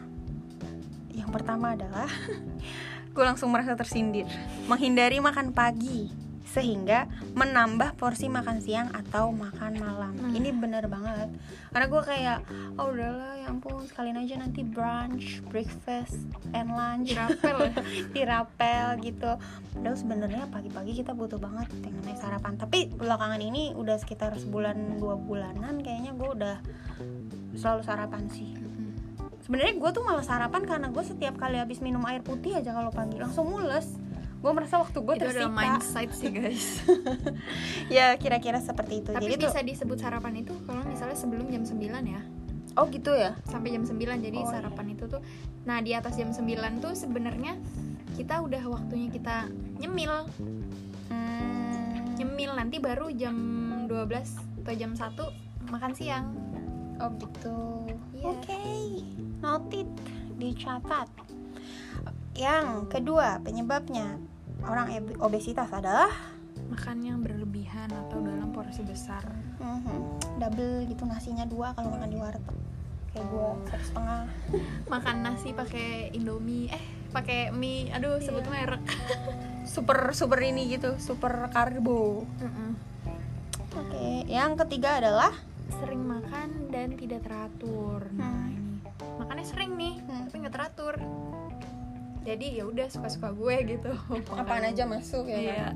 yang 1.12 1.28
pertama 1.28 1.76
adalah 1.76 2.08
gue 3.14 3.24
langsung 3.28 3.52
merasa 3.52 3.76
tersindir. 3.76 4.32
Menghindari 4.72 5.20
makan 5.20 5.52
pagi 5.52 6.23
sehingga 6.54 7.10
menambah 7.34 7.98
porsi 7.98 8.30
makan 8.30 8.62
siang 8.62 8.94
atau 8.94 9.34
makan 9.34 9.74
malam. 9.82 10.14
Hmm. 10.14 10.38
ini 10.38 10.54
bener 10.54 10.86
banget. 10.86 11.34
Karena 11.74 11.86
gue 11.90 12.02
kayak 12.06 12.38
oh 12.78 12.94
udahlah 12.94 13.34
ya 13.42 13.50
ampun 13.50 13.82
sekalian 13.90 14.22
aja 14.22 14.38
nanti 14.38 14.62
brunch 14.62 15.42
breakfast 15.50 16.30
and 16.54 16.70
lunch. 16.70 17.10
Dirapel 17.10 17.58
ya? 17.58 17.74
dirapel 18.16 18.86
gitu. 19.02 19.32
Padahal 19.74 19.98
sebenarnya 19.98 20.46
pagi-pagi 20.54 20.94
kita 21.02 21.18
butuh 21.18 21.42
banget 21.42 21.74
yang 21.82 21.98
namanya 21.98 22.22
sarapan. 22.22 22.54
Tapi 22.62 22.94
belakangan 22.94 23.42
ini 23.42 23.74
udah 23.74 23.98
sekitar 23.98 24.38
sebulan 24.38 25.02
dua 25.02 25.18
bulanan 25.18 25.82
kayaknya 25.82 26.14
gue 26.14 26.30
udah 26.38 26.58
selalu 27.58 27.82
sarapan 27.82 28.30
sih. 28.30 28.54
Sebenarnya 29.44 29.76
gue 29.76 29.90
tuh 29.90 30.06
malah 30.06 30.24
sarapan 30.24 30.64
karena 30.70 30.88
gue 30.94 31.04
setiap 31.04 31.36
kali 31.36 31.58
habis 31.58 31.82
minum 31.82 32.06
air 32.06 32.22
putih 32.22 32.56
aja 32.62 32.72
kalau 32.72 32.94
pagi 32.94 33.20
langsung 33.20 33.50
mules 33.50 34.03
gue 34.44 34.52
merasa 34.52 34.76
waktu 34.78 35.00
gue 35.00 35.16
Itu 35.16 35.24
adalah 35.24 35.48
tersita 35.48 35.56
mindset 35.56 36.10
sih 36.12 36.30
guys. 36.30 36.84
ya 37.96 38.20
kira-kira 38.20 38.60
seperti 38.60 39.00
itu 39.00 39.10
Tapi 39.10 39.24
jadi 39.26 39.40
tuh 39.40 39.48
bisa 39.48 39.62
disebut 39.64 39.98
sarapan 39.98 40.34
itu 40.38 40.52
kalau 40.62 40.84
misalnya 40.84 41.16
sebelum 41.16 41.48
jam 41.48 41.64
9 41.64 41.80
ya. 42.04 42.22
oh 42.76 42.86
gitu 42.86 43.12
ya 43.14 43.40
Sampai 43.46 43.72
jam 43.72 43.88
9 43.88 43.96
jadi 43.96 44.36
Oh, 44.36 44.44
iya. 44.44 44.52
sarapan 44.52 44.86
itu 44.92 45.08
tuh 45.08 45.24
nah 45.64 45.80
di 45.80 45.96
atas 45.96 46.14
jam 46.14 46.30
9 46.30 46.44
tuh 46.78 46.92
sebenarnya 46.92 47.56
kita 48.14 48.38
udah 48.38 48.62
waktunya 48.68 49.08
kita 49.08 49.48
nyemil. 49.80 50.28
hmm, 51.08 52.14
Nyemil 52.14 52.52
nanti 52.54 52.78
baru 52.78 53.10
jam 53.10 53.34
12 53.88 53.96
atau 54.60 54.74
jam 54.76 54.92
1 54.92 55.72
makan 55.72 55.92
siang. 55.94 56.26
oh 57.00 57.10
gitu 57.16 57.58
Iya. 58.14 58.24
oke 58.30 58.62
noted 59.40 59.88
dicatat 60.34 61.08
yang 62.34 62.86
kedua 62.88 63.38
penyebabnya 63.40 64.18
orang 64.66 64.88
obesitas 65.20 65.70
adalah 65.70 66.12
Makan 66.64 67.02
yang 67.02 67.20
berlebihan 67.20 67.90
atau 67.90 68.18
dalam 68.20 68.50
porsi 68.50 68.82
besar. 68.82 69.22
mhm, 69.58 70.18
double 70.38 70.86
gitu 70.86 71.04
nasinya 71.04 71.46
dua 71.46 71.74
kalau 71.74 71.92
makan 71.92 72.10
di 72.10 72.18
warteg. 72.18 72.56
Kayak 73.10 73.26
gue 73.28 73.48
satu 73.68 73.84
setengah. 73.84 74.22
Makan 74.94 75.16
nasi 75.22 75.50
pakai 75.52 75.90
indomie. 76.12 76.70
Eh 76.70 76.82
pakai 77.10 77.50
mie. 77.52 77.90
Aduh 77.92 78.18
sebut 78.18 78.42
Iya. 78.44 78.54
merek. 78.66 78.86
Super 79.70 80.12
super 80.12 80.40
ini 80.42 80.66
gitu 80.68 80.98
super 80.98 81.46
karbo. 81.50 82.26
Oke 83.72 84.26
yang 84.26 84.54
ketiga 84.56 84.98
adalah? 84.98 85.34
Sering 85.72 86.02
makan 86.02 86.70
dan 86.70 86.94
tidak 86.94 87.22
teratur. 87.22 88.10
Nah 88.14 88.30
Hmm. 88.46 88.50
ini. 88.50 88.76
Makannya 89.20 89.46
sering 89.46 89.72
nih 89.74 89.96
Hmm. 90.00 90.26
tapi 90.26 90.36
nggak 90.40 90.54
teratur 90.54 90.94
jadi 92.24 92.48
ya 92.58 92.64
udah 92.66 92.88
suka-suka 92.88 93.30
gue 93.32 93.56
gitu 93.70 93.92
apaan 94.34 94.64
aja 94.66 94.84
masuk 94.84 95.28
ya 95.28 95.40
iya 95.40 95.68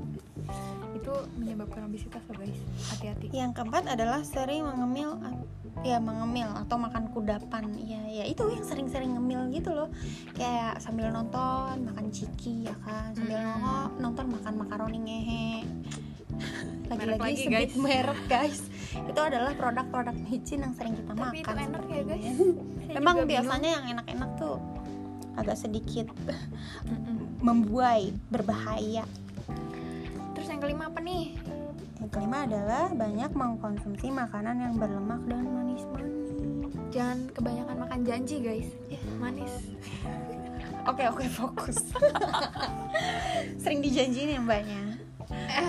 itu 0.90 1.12
menyebabkan 1.36 1.84
obesitas 1.84 2.20
loh 2.26 2.36
guys 2.36 2.58
hati-hati 2.88 3.28
Yang 3.30 3.50
keempat 3.54 3.84
adalah 3.86 4.20
sering 4.20 4.64
mengemil 4.64 5.20
ya 5.80 6.02
mengemil 6.02 6.50
atau 6.58 6.74
makan 6.74 7.06
kudapan. 7.14 7.70
Iya, 7.70 8.02
ya 8.10 8.24
itu 8.26 8.42
yang 8.50 8.66
sering-sering 8.66 9.14
ngemil 9.14 9.46
gitu 9.54 9.70
loh. 9.70 9.86
Kayak 10.34 10.82
sambil 10.82 11.06
nonton 11.08 11.86
makan 11.86 12.10
ciki 12.10 12.66
ya 12.66 12.74
kan, 12.82 13.14
sambil 13.14 13.38
Mm. 13.38 13.46
nongol 13.46 13.78
nonton 14.02 14.26
makan 14.26 14.54
makaroni 14.58 14.98
ngehe. 14.98 15.48
Lagi-lagi 16.90 17.20
lagi, 17.20 17.36
sebut 17.38 17.52
guys. 17.54 17.72
merek 17.78 18.20
guys. 18.26 18.60
Itu 18.90 19.20
adalah 19.20 19.52
produk-produk 19.54 20.16
micin 20.18 20.66
yang 20.66 20.74
sering 20.74 20.94
kita 20.96 21.12
tapi 21.12 21.38
itu 21.38 21.46
makan. 21.46 21.56
enak 21.62 21.82
ya 21.86 22.02
guys 22.04 22.24
Saya 22.26 22.96
Emang 22.96 23.14
juga 23.14 23.22
bingung. 23.22 23.28
biasanya 23.30 23.68
yang 23.70 23.84
enak-enak 23.94 24.27
agak 25.38 25.56
sedikit 25.56 26.10
membuai, 27.46 28.10
berbahaya. 28.28 29.06
terus 30.34 30.50
yang 30.50 30.58
kelima 30.58 30.90
apa 30.90 30.98
nih 30.98 31.38
Yang 31.98 32.10
kelima 32.14 32.46
adalah 32.46 32.84
banyak 32.94 33.30
mengkonsumsi 33.34 34.06
makanan 34.10 34.56
yang 34.58 34.74
berlemak 34.78 35.22
dan 35.26 35.46
manis-manis. 35.46 36.30
jangan 36.90 37.30
kebanyakan 37.34 37.76
makan 37.86 38.00
janji 38.06 38.36
guys 38.38 38.68
ya 38.86 38.98
manis 39.18 39.50
Oke 40.88 41.04
oke 41.04 41.28
fokus. 41.28 41.92
Sering 43.62 43.84
dijanjiin 43.84 44.32
ya 44.32 44.40
mbaknya. 44.40 44.96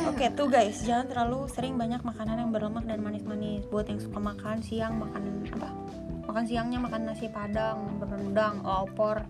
Oke 0.07 0.31
tuh 0.31 0.47
guys, 0.47 0.79
jangan 0.87 1.11
terlalu 1.11 1.43
sering 1.51 1.75
banyak 1.75 1.99
makanan 2.07 2.47
yang 2.47 2.51
berlemak 2.55 2.87
dan 2.87 3.03
manis-manis. 3.03 3.67
Buat 3.67 3.91
yang 3.91 3.99
suka 3.99 4.15
makan 4.15 4.63
siang, 4.63 4.95
makan 4.95 5.43
apa? 5.51 5.69
Makan 6.29 6.45
siangnya 6.45 6.77
makan 6.77 7.09
nasi 7.09 7.25
padang, 7.33 7.97
berendang, 7.97 8.61
opor, 8.61 9.25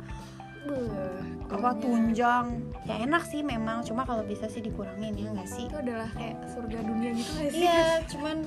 Beuh, 0.68 1.24
apa 1.48 1.72
tunjang. 1.80 2.60
Ya 2.84 3.00
enak 3.00 3.24
sih 3.24 3.40
memang, 3.40 3.80
cuma 3.88 4.04
kalau 4.04 4.28
bisa 4.28 4.52
sih 4.52 4.60
dikurangin 4.60 5.16
ya 5.16 5.32
nggak 5.32 5.48
sih? 5.48 5.66
itu 5.72 5.78
adalah 5.80 6.10
kayak 6.12 6.36
surga 6.52 6.80
dunia 6.84 7.10
gitu 7.16 7.32
gak 7.32 7.52
sih 7.56 7.64
Iya, 7.64 7.84
cuman 8.12 8.38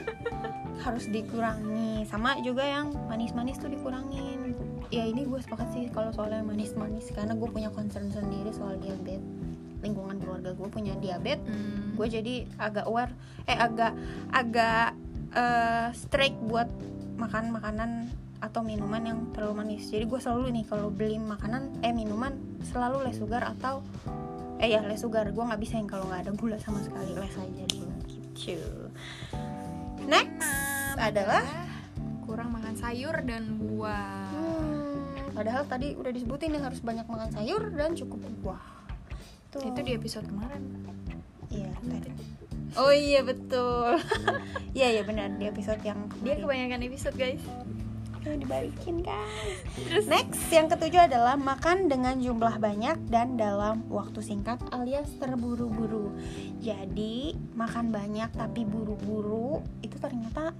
harus 0.85 1.05
dikurangi. 1.09 2.05
Sama 2.05 2.37
juga 2.45 2.69
yang 2.69 2.93
manis-manis 3.09 3.57
tuh 3.57 3.73
dikurangin. 3.73 4.53
Ya 4.93 5.09
ini 5.09 5.25
gue 5.25 5.41
sepakat 5.41 5.73
sih 5.73 5.89
kalau 5.89 6.13
soal 6.13 6.37
yang 6.37 6.45
manis-manis 6.45 7.09
karena 7.17 7.33
gue 7.33 7.49
punya 7.49 7.73
concern 7.73 8.13
sendiri 8.13 8.53
soal 8.53 8.77
diabetes. 8.77 9.25
Lingkungan 9.81 10.21
keluarga 10.21 10.53
gue 10.53 10.69
punya 10.69 10.93
diabetes. 11.01 11.49
Hmm. 11.49 11.97
Gue 11.97 12.13
jadi 12.13 12.45
agak 12.61 12.85
aware, 12.93 13.13
eh 13.49 13.57
agak 13.57 13.97
agak 14.37 14.93
eh, 15.33 15.89
strict 15.97 16.37
buat 16.45 16.69
makan 17.17 17.57
makanan 17.57 18.13
atau 18.43 18.61
minuman 18.67 18.99
yang 19.07 19.19
terlalu 19.31 19.55
manis. 19.63 19.87
Jadi 19.87 20.03
gue 20.03 20.19
selalu 20.19 20.51
nih 20.51 20.65
kalau 20.67 20.91
beli 20.91 21.15
makanan 21.17 21.79
eh 21.87 21.95
minuman 21.95 22.35
selalu 22.67 23.07
less 23.07 23.23
sugar 23.23 23.47
atau 23.47 23.87
eh 24.59 24.75
ya 24.75 24.83
less 24.83 25.07
sugar. 25.07 25.31
Gue 25.31 25.47
nggak 25.47 25.63
bisa 25.63 25.79
yang 25.79 25.87
kalau 25.87 26.11
nggak 26.11 26.27
ada 26.27 26.33
gula 26.35 26.59
sama 26.59 26.83
sekali 26.83 27.15
less 27.15 27.39
aja 27.39 27.65
dulu 27.71 27.95
gitu. 28.11 28.59
Next 30.11 30.43
adalah 30.99 31.47
kurang 32.27 32.51
makan 32.51 32.75
sayur 32.75 33.15
dan 33.23 33.59
buah 33.59 34.27
Hmm, 34.33 35.37
padahal 35.37 35.63
tadi 35.69 35.95
udah 35.95 36.11
disebutin 36.11 36.55
yang 36.57 36.65
harus 36.67 36.83
banyak 36.83 37.07
makan 37.07 37.31
sayur 37.31 37.71
dan 37.71 37.95
cukup 37.95 38.19
buah. 38.43 38.63
Tuh. 39.53 39.61
itu 39.69 39.81
di 39.85 39.93
episode 39.93 40.25
kemarin 40.25 40.65
Iya, 41.53 41.69
tadi. 41.77 42.09
Oh 42.81 42.89
iya 42.89 43.21
betul. 43.21 44.01
Iya 44.73 44.89
iya 44.97 45.03
benar 45.05 45.37
di 45.37 45.45
episode 45.45 45.85
yang 45.85 46.09
dia 46.25 46.41
kemarin. 46.41 46.43
kebanyakan 46.49 46.81
episode 46.89 47.17
guys 47.21 47.45
Ayo 48.23 48.39
dibalikin 48.39 49.03
guys. 49.03 49.59
terus 49.75 50.07
Next 50.07 50.47
yang 50.55 50.71
ketujuh 50.71 51.11
adalah 51.11 51.35
makan 51.35 51.91
dengan 51.91 52.15
jumlah 52.23 52.63
banyak 52.63 53.11
dan 53.11 53.35
dalam 53.35 53.83
waktu 53.91 54.23
singkat 54.23 54.63
alias 54.71 55.11
terburu-buru. 55.19 56.15
Jadi 56.63 57.35
makan 57.59 57.91
banyak 57.91 58.31
tapi 58.31 58.63
buru-buru 58.63 59.59
itu 59.83 59.99
ternyata 59.99 60.55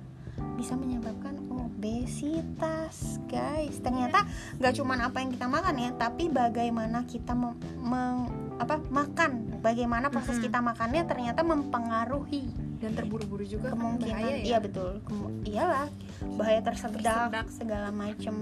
bisa 0.59 0.75
menyebabkan 0.75 1.39
obesitas 1.55 3.23
guys. 3.31 3.79
Ternyata 3.79 4.27
nggak 4.59 4.75
cuman 4.83 4.99
apa 5.07 5.23
yang 5.23 5.31
kita 5.31 5.47
makan 5.47 5.75
ya, 5.79 5.91
tapi 5.95 6.27
bagaimana 6.35 7.07
kita 7.07 7.31
meng- 7.39 8.31
apa 8.59 8.79
makan, 8.91 9.63
bagaimana 9.63 10.11
proses 10.11 10.39
kita 10.43 10.59
makannya 10.59 11.03
ternyata 11.07 11.47
mempengaruhi 11.47 12.62
dan 12.83 12.93
terburu-buru 12.93 13.47
juga 13.47 13.71
kan 13.71 13.79
kemungkinan 13.79 14.19
bahaya 14.19 14.35
ya? 14.35 14.43
iya 14.43 14.59
betul. 14.59 14.91
Kemu- 15.07 15.33
iyalah 15.47 15.87
bahaya 16.35 16.61
tersedak, 16.61 17.01
Tersedak. 17.31 17.47
segala 17.49 17.89
macem. 17.89 18.35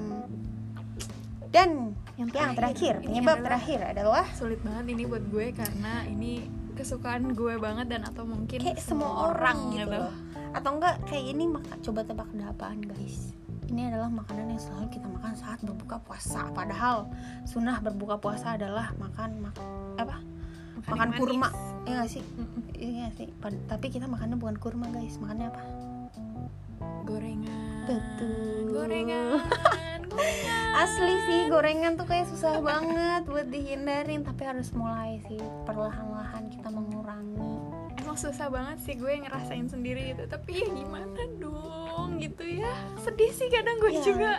Dan 1.51 1.99
Yang 2.15 2.31
yang, 2.31 2.31
terakhir, 2.31 2.55
terakhir, 2.57 2.95
penyebab 3.03 3.37
adalah- 3.37 3.47
terakhir 3.49 3.81
adalah 3.87 4.25
sulit 4.33 4.61
banget 4.63 4.85
ini 4.89 5.03
buat 5.05 5.25
gue 5.27 5.47
karena 5.51 5.93
ini 6.07 6.33
kesukaan 6.73 7.35
gue 7.35 7.55
banget 7.59 7.87
dan 7.89 8.07
atau 8.07 8.25
mungkin 8.25 8.57
kayak 8.57 8.79
semua 8.79 9.29
orang 9.29 9.59
gitu 9.71 9.85
gitu 9.85 9.99
loh. 9.99 10.15
atau 10.51 10.71
enggak 10.73 10.95
kayak 11.05 11.27
ini 11.29 11.45
maka 11.47 11.75
coba 11.81 12.01
tebak 12.03 12.29
ada 12.33 12.51
apaan 12.51 12.81
guys? 12.81 13.35
Ini 13.67 13.87
adalah 13.87 14.11
makanan 14.11 14.47
yang 14.49 14.59
selalu 14.59 14.87
kita 14.91 15.07
makan 15.07 15.33
saat 15.33 15.59
berbuka 15.61 16.03
puasa. 16.03 16.51
Padahal 16.51 17.07
sunnah 17.45 17.79
berbuka 17.79 18.19
puasa 18.19 18.55
adalah 18.55 18.91
makan 18.97 19.31
mak 19.41 19.55
apa? 19.95 20.17
Makan 20.87 21.09
kurma. 21.15 21.51
manis. 21.51 21.70
Ya 21.91 21.97
nggak 21.97 22.11
sih? 22.11 22.23
Iya 22.73 22.91
nggak 23.01 23.15
sih? 23.17 23.29
Pad- 23.37 23.65
tapi 23.67 23.87
kita 23.89 24.07
makannya 24.07 24.37
bukan 24.37 24.57
kurma 24.57 24.87
guys. 24.89 25.17
Makannya 25.17 25.47
apa? 25.49 25.63
Gorengan. 27.03 27.85
Betul. 27.85 28.71
gorengan 28.71 29.43
gorengan. 30.11 30.51
Asli 30.73 31.15
sih 31.21 31.41
gorengan 31.47 31.95
tuh 31.95 32.07
kayak 32.07 32.27
susah 32.27 32.59
banget 32.61 33.23
buat 33.25 33.47
dihindarin. 33.47 34.23
Tapi 34.23 34.43
harus 34.45 34.71
mulai 34.71 35.19
sih 35.27 35.39
perlahan-lahan 35.65 36.47
kita 36.49 36.69
mengurangi. 36.69 37.59
emang 38.01 38.17
susah 38.17 38.49
banget 38.49 38.79
sih 38.81 38.95
gue 38.95 39.13
ngerasain 39.19 39.67
sendiri 39.67 40.15
gitu. 40.15 40.25
Tapi 40.27 40.51
ya 40.57 40.69
gimana 40.69 41.11
dong 41.37 42.17
gitu 42.17 42.43
ya? 42.45 42.71
Sedih 42.97 43.31
sih 43.31 43.49
kadang 43.49 43.77
gue 43.79 43.93
Iya. 43.93 44.03
juga. 44.03 44.33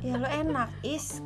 Ya 0.00 0.14
lo 0.16 0.28
enak. 0.28 0.68
Is 0.82 1.22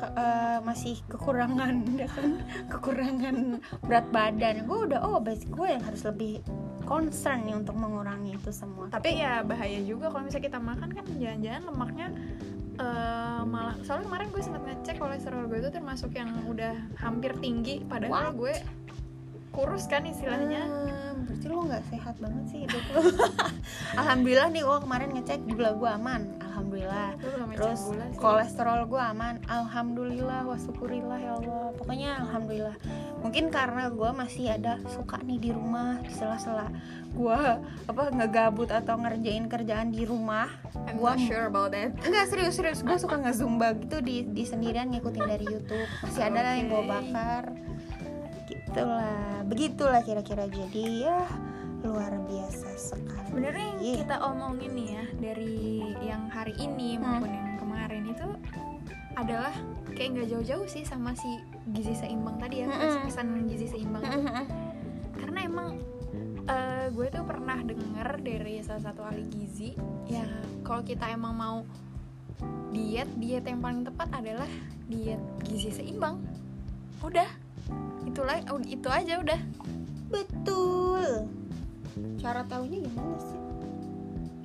ke- 0.00 0.12
eh, 0.16 0.58
masih 0.64 0.96
kekurangan 1.06 1.74
ya 2.02 2.08
kan? 2.08 2.30
Kekurangan 2.66 3.36
berat 3.84 4.06
badan. 4.08 4.64
Gue 4.64 4.88
udah 4.88 5.00
obes 5.04 5.44
gue 5.44 5.68
yang 5.68 5.84
harus 5.84 6.02
lebih 6.02 6.40
concern 6.88 7.44
nih 7.44 7.54
untuk 7.54 7.76
mengurangi 7.76 8.34
itu 8.34 8.50
semua. 8.50 8.88
Tapi 8.88 9.20
ya 9.20 9.44
bahaya 9.44 9.78
juga 9.84 10.08
kalau 10.08 10.24
misalnya 10.24 10.46
kita 10.48 10.58
makan 10.58 10.88
kan 10.90 11.04
jangan-jangan 11.20 11.62
lemaknya 11.68 12.06
eh, 12.80 13.42
malah 13.44 13.76
soalnya 13.84 14.08
kemarin 14.08 14.26
gue 14.32 14.42
sempat 14.42 14.62
ngecek 14.64 14.96
kolesterol 14.96 15.44
gue 15.46 15.58
itu 15.60 15.70
termasuk 15.70 16.10
yang 16.16 16.32
udah 16.48 16.74
hampir 16.98 17.36
tinggi 17.38 17.84
padahal 17.84 18.32
What? 18.32 18.40
gue 18.40 18.54
kurus 19.50 19.84
kan 19.84 20.06
istilahnya. 20.06 20.62
Hmm, 20.62 21.26
berarti 21.26 21.46
lo 21.46 21.66
nggak 21.66 21.84
sehat 21.90 22.14
banget 22.22 22.44
sih 22.48 22.58
hidup 22.64 22.84
lo 22.94 23.02
alhamdulillah 24.00 24.48
nih 24.48 24.62
gue 24.62 24.78
kemarin 24.80 25.08
ngecek 25.10 25.40
gula 25.46 25.70
gue 25.74 25.90
aman 25.90 26.22
alhamdulillah. 26.60 27.08
Gue 27.16 27.32
terus 27.56 27.80
kolesterol 28.20 28.80
gue 28.84 29.00
aman. 29.00 29.34
Alhamdulillah 29.48 30.44
wa 30.44 30.56
syukurillah 30.60 31.18
ya 31.18 31.32
Allah. 31.40 31.72
Pokoknya 31.80 32.10
alhamdulillah. 32.20 32.76
Mungkin 33.24 33.48
karena 33.48 33.88
gue 33.88 34.10
masih 34.12 34.52
ada 34.52 34.76
suka 34.92 35.16
nih 35.24 35.40
di 35.40 35.50
rumah 35.56 35.96
di 36.04 36.12
sela-sela 36.12 36.68
gue 37.10 37.42
apa 37.90 38.02
ngegabut 38.14 38.70
atau 38.70 38.94
ngerjain 38.94 39.50
kerjaan 39.50 39.90
di 39.90 40.06
rumah 40.06 40.46
not 40.94 41.18
sure 41.18 41.50
about 41.50 41.74
that. 41.74 41.90
Enggak 42.06 42.30
serius 42.30 42.54
serius. 42.54 42.80
Gue 42.84 42.96
suka 43.00 43.18
ngezumba 43.18 43.74
gitu 43.80 43.98
di 44.04 44.28
di 44.28 44.44
sendirian 44.44 44.92
ngikutin 44.92 45.24
dari 45.26 45.44
YouTube. 45.48 45.88
Masih 46.06 46.22
ada 46.22 46.40
lah 46.44 46.54
yang 46.60 46.68
gue 46.70 46.82
bakar. 46.86 47.44
Gitulah. 48.46 49.42
Begitulah 49.48 50.02
kira-kira. 50.06 50.46
Jadi 50.46 51.08
ya 51.08 51.26
luar 51.82 52.12
biasa 52.28 52.68
sekali. 52.76 53.26
Sebenarnya 53.28 53.66
yang 53.72 53.80
kita 54.04 54.16
omongin 54.20 54.70
nih 54.76 54.88
ya 54.92 55.04
dari 55.18 55.56
yang 56.04 56.22
hari 56.28 56.54
ini 56.56 56.96
Hmm. 56.96 57.02
maupun 57.20 57.30
yang 57.30 57.48
kemarin 57.56 58.04
itu 58.06 58.28
adalah 59.16 59.52
kayak 59.92 60.08
nggak 60.16 60.28
jauh-jauh 60.32 60.66
sih 60.66 60.84
sama 60.84 61.12
si 61.12 61.28
gizi 61.72 61.92
seimbang 61.92 62.40
tadi 62.40 62.64
ya 62.64 62.66
Mm-mm. 62.68 63.04
pesan 63.04 63.26
gizi 63.44 63.66
seimbang. 63.68 64.02
Karena 65.16 65.38
emang 65.44 65.68
eh, 66.46 66.86
gue 66.88 67.06
tuh 67.08 67.24
pernah 67.26 67.58
denger 67.60 68.08
dari 68.24 68.64
salah 68.64 68.90
satu 68.90 69.04
ahli 69.04 69.28
gizi 69.28 69.76
ya 70.08 70.24
kalau 70.64 70.80
kita 70.80 71.06
emang 71.12 71.36
mau 71.36 71.58
diet 72.72 73.10
diet 73.20 73.44
yang 73.44 73.60
paling 73.60 73.84
tepat 73.84 74.08
adalah 74.14 74.48
diet 74.88 75.20
gizi 75.44 75.68
seimbang. 75.70 76.20
Udah 77.04 77.28
itulah 78.08 78.40
itu 78.64 78.88
aja 78.88 79.20
udah. 79.20 79.40
Betul 80.10 81.28
cara 82.20 82.44
tahunya 82.46 82.78
gimana 82.86 83.16
sih? 83.18 83.40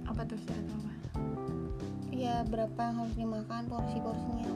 Apa 0.06 0.22
tuh 0.24 0.40
cara 0.46 0.62
tahu? 0.70 0.86
ya 2.16 2.48
berapa 2.48 2.80
yang 2.80 2.96
harus 3.04 3.16
dimakan 3.20 3.64
porsi-porsinya. 3.68 4.52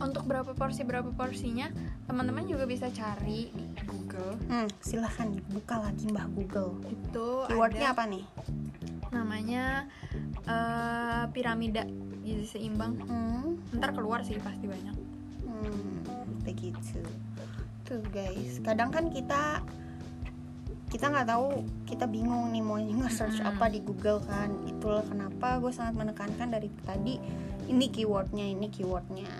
Untuk 0.00 0.24
berapa 0.24 0.56
porsi 0.56 0.80
berapa 0.86 1.12
porsinya 1.12 1.68
teman-teman 2.08 2.48
juga 2.48 2.64
bisa 2.64 2.88
cari 2.88 3.52
di 3.52 3.82
Google. 3.84 4.38
Hmm, 4.48 4.70
silahkan 4.80 5.28
buka 5.52 5.76
lagi 5.82 6.08
mbah 6.08 6.24
Google. 6.32 6.80
Itu 6.88 7.44
keywordnya 7.50 7.92
apa 7.92 8.08
nih? 8.08 8.24
Namanya 9.12 9.84
eh, 10.48 11.24
piramida. 11.34 11.84
Gizi 12.24 12.46
seimbang. 12.56 12.96
Hmm, 13.04 13.60
ntar 13.76 13.92
keluar 13.92 14.24
sih 14.24 14.40
pasti 14.40 14.64
banyak. 14.64 14.96
Hmm, 15.44 16.00
begitu. 16.46 17.04
Tuh 17.84 18.00
guys. 18.08 18.62
Kadang 18.64 18.88
kan 18.88 19.12
kita 19.12 19.60
kita 20.90 21.06
nggak 21.06 21.28
tahu 21.30 21.62
kita 21.86 22.04
bingung 22.10 22.50
nih 22.50 22.62
mau 22.62 22.76
nge-search 22.76 23.38
Mm-mm. 23.38 23.50
apa 23.54 23.70
di 23.70 23.78
Google 23.78 24.18
kan 24.26 24.50
itulah 24.66 25.06
kenapa 25.06 25.62
gue 25.62 25.70
sangat 25.70 25.94
menekankan 25.94 26.50
dari 26.50 26.68
tadi 26.82 27.16
ini 27.70 27.86
keywordnya 27.88 28.42
ini 28.42 28.66
keywordnya 28.66 29.30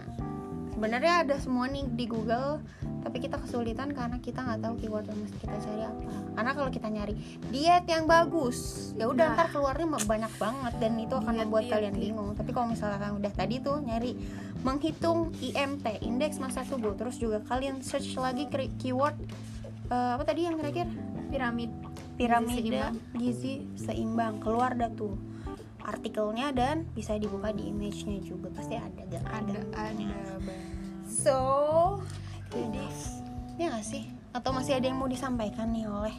sebenarnya 0.70 1.28
ada 1.28 1.36
semua 1.36 1.68
nih 1.68 1.84
di 1.92 2.08
Google 2.08 2.62
tapi 3.04 3.20
kita 3.20 3.36
kesulitan 3.36 3.92
karena 3.92 4.16
kita 4.22 4.40
nggak 4.40 4.60
tahu 4.64 4.74
keyword 4.80 5.04
yang 5.10 5.18
mesti 5.20 5.36
kita 5.42 5.56
cari 5.60 5.82
apa 5.84 6.00
karena 6.38 6.50
kalau 6.56 6.70
kita 6.72 6.88
nyari 6.88 7.14
diet 7.52 7.84
yang 7.84 8.04
bagus 8.08 8.58
ya 8.96 9.04
udah 9.10 9.26
Nah. 9.28 9.36
ntar 9.36 9.46
keluarnya 9.52 9.86
banyak 10.08 10.32
banget 10.40 10.72
dan 10.80 10.92
itu 10.96 11.14
akan 11.18 11.32
Diet, 11.36 11.40
membuat 11.44 11.62
diet, 11.68 11.72
kalian 11.76 11.94
diet. 11.98 12.04
bingung 12.08 12.28
tapi 12.32 12.50
kalau 12.56 12.66
misalkan 12.72 13.12
udah 13.18 13.32
tadi 13.34 13.54
tuh 13.60 13.76
nyari 13.84 14.16
menghitung 14.64 15.34
IMT 15.42 15.86
indeks 16.00 16.40
massa 16.40 16.64
tubuh 16.64 16.96
terus 16.96 17.20
juga 17.20 17.44
kalian 17.44 17.84
search 17.84 18.16
lagi 18.16 18.48
keyword 18.80 19.16
eh, 19.90 20.10
apa 20.16 20.22
tadi 20.24 20.48
yang 20.48 20.56
terakhir 20.56 20.88
piramid 21.30 21.70
piramida 22.18 22.90
seimbang. 22.92 23.16
gizi 23.16 23.54
seimbang. 23.78 24.34
Keluar 24.42 24.74
dah 24.76 24.90
tuh 24.92 25.14
artikelnya 25.80 26.52
dan 26.52 26.84
bisa 26.92 27.16
dibuka 27.16 27.54
di 27.54 27.70
image-nya 27.70 28.20
juga. 28.20 28.52
Pasti 28.52 28.76
ada 28.76 29.02
gak? 29.08 29.24
Ada 29.24 29.58
ada. 29.78 30.10
banget 30.42 30.80
so 31.10 31.38
jadi 32.54 32.86
ya 33.58 33.66
gak 33.74 33.84
sih 33.84 34.06
atau 34.30 34.50
masih 34.50 34.74
ada 34.74 34.86
yang 34.86 34.96
mau 34.96 35.06
disampaikan 35.06 35.68
nih 35.68 35.84
oleh 35.84 36.14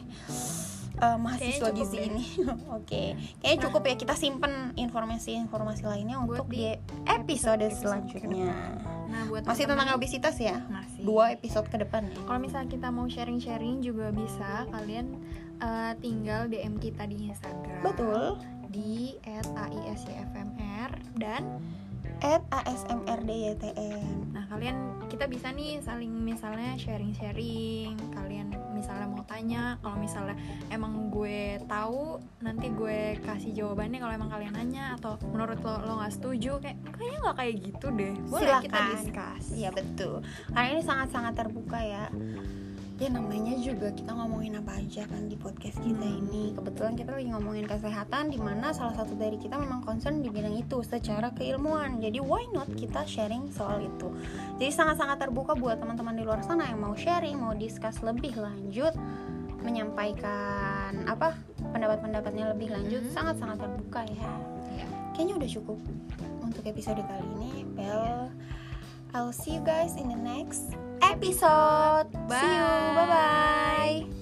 uh, 0.98 1.16
mahasiswa 1.16 1.48
Kayaknya 1.64 1.74
gizi 1.74 1.96
cukup 1.96 2.06
ini? 2.06 2.24
Oke. 2.78 3.02
Kayaknya 3.38 3.54
Nah. 3.54 3.64
cukup 3.64 3.82
ya 3.82 3.94
kita 3.96 4.14
simpen 4.14 4.52
informasi-informasi 4.76 5.82
lainnya 5.82 6.16
Buat 6.18 6.26
untuk 6.40 6.46
di 6.48 6.68
di 6.68 6.76
episode 7.06 7.62
episode 7.62 7.64
selanjutnya. 7.72 8.52
nah 9.04 9.22
buat 9.26 9.44
masih 9.44 9.64
tentang 9.64 9.86
teman-teman- 9.86 9.98
obesitas 9.98 10.36
ya? 10.36 10.56
masih. 10.66 11.00
Dua 11.02 11.24
episode 11.30 11.66
ke 11.66 11.76
depan 11.78 12.06
ya 12.06 12.16
kalau 12.22 12.38
misalnya 12.38 12.68
kita 12.70 12.88
mau 12.88 13.04
sharing-sharing 13.04 13.80
juga 13.80 14.08
bisa 14.08 14.64
kalian 14.68 15.16
eh, 15.58 15.92
tinggal 15.98 16.48
DM 16.48 16.76
kita 16.76 17.04
di 17.04 17.28
Instagram. 17.28 17.80
Betul. 17.82 18.40
Di 18.66 19.20
@aisyfmr 19.22 20.90
dan 21.14 21.60
at 22.22 22.42
asmrdytn 22.50 24.34
nah 24.34 24.44
kalian 24.50 24.98
kita 25.08 25.28
bisa 25.28 25.52
nih 25.52 25.78
saling 25.82 26.10
misalnya 26.10 26.74
sharing-sharing 26.78 27.94
kalian 28.14 28.54
misalnya 28.72 29.06
mau 29.06 29.22
tanya 29.28 29.78
kalau 29.78 29.96
misalnya 30.00 30.34
emang 30.72 31.12
gue 31.12 31.62
tahu 31.70 32.18
nanti 32.42 32.72
gue 32.74 33.20
kasih 33.22 33.54
jawabannya 33.54 34.02
kalau 34.02 34.14
emang 34.16 34.30
kalian 34.32 34.54
nanya 34.56 34.98
atau 34.98 35.14
menurut 35.30 35.60
lo 35.62 35.78
lo 35.86 35.92
nggak 36.02 36.14
setuju 36.18 36.58
kayak 36.58 36.78
kayaknya 36.98 37.18
nggak 37.22 37.36
kayak 37.38 37.54
gitu 37.62 37.86
deh 37.94 38.14
boleh 38.26 38.54
kita 38.64 38.78
Silakan. 38.78 38.90
discuss 38.98 39.44
Iya 39.52 39.70
betul. 39.70 40.14
Karena 40.50 40.68
ini 40.72 40.82
sangat-sangat 40.82 41.32
terbuka 41.36 41.78
ya. 41.78 42.04
Ya 43.02 43.10
namanya 43.10 43.58
juga 43.58 43.90
kita 43.90 44.14
ngomongin 44.14 44.62
apa 44.62 44.78
aja 44.78 45.02
kan 45.10 45.26
di 45.26 45.34
podcast 45.34 45.74
kita 45.82 46.06
Hmm. 46.06 46.22
ini. 46.22 46.54
Kebetulan 46.54 46.94
kita 46.94 47.10
lagi 47.10 47.34
ngomongin 47.34 47.66
kesehatan 47.66 48.30
di 48.30 48.38
mana 48.38 48.70
salah 48.70 48.94
satu 48.94 49.18
dari 49.18 49.42
kita 49.42 49.58
memang 49.58 49.82
concern 49.82 50.22
di 50.22 50.30
bidang 50.30 50.54
itu 50.54 50.86
secara 50.86 51.34
keilmuan. 51.34 51.98
Jadi 51.98 52.22
why 52.22 52.46
not 52.54 52.70
kita 52.70 53.02
sharing 53.02 53.50
soal 53.50 53.82
itu. 53.82 54.06
Jadi 54.62 54.70
sangat-sangat 54.70 55.18
terbuka 55.18 55.58
buat 55.58 55.82
teman-teman 55.82 56.14
di 56.14 56.22
luar 56.22 56.46
sana 56.46 56.70
yang 56.70 56.78
mau 56.78 56.94
sharing, 56.94 57.42
mau 57.42 57.58
discuss 57.58 57.98
lebih 58.06 58.38
lanjut, 58.38 58.94
menyampaikan 59.66 61.02
apa 61.10 61.34
pendapat-pendapatnya 61.74 62.54
lebih 62.54 62.70
lanjut, 62.70 63.02
Hmm. 63.02 63.14
sangat-sangat 63.18 63.66
terbuka 63.66 64.06
ya 64.14 64.30
Iya. 64.78 64.86
kayaknya 65.10 65.34
udah 65.42 65.50
cukup 65.50 65.78
untuk 66.38 66.62
episode 66.62 67.02
kali 67.02 67.26
ini. 67.34 67.66
Well, 67.74 68.30
I'll 69.10 69.34
see 69.34 69.58
you 69.58 69.62
guys 69.66 69.98
in 69.98 70.06
the 70.06 70.20
next 70.22 70.78
episode. 71.02 72.08
Bye. 72.28 72.40
See 72.40 72.46
you. 72.46 72.68
Bye-bye. 72.96 74.21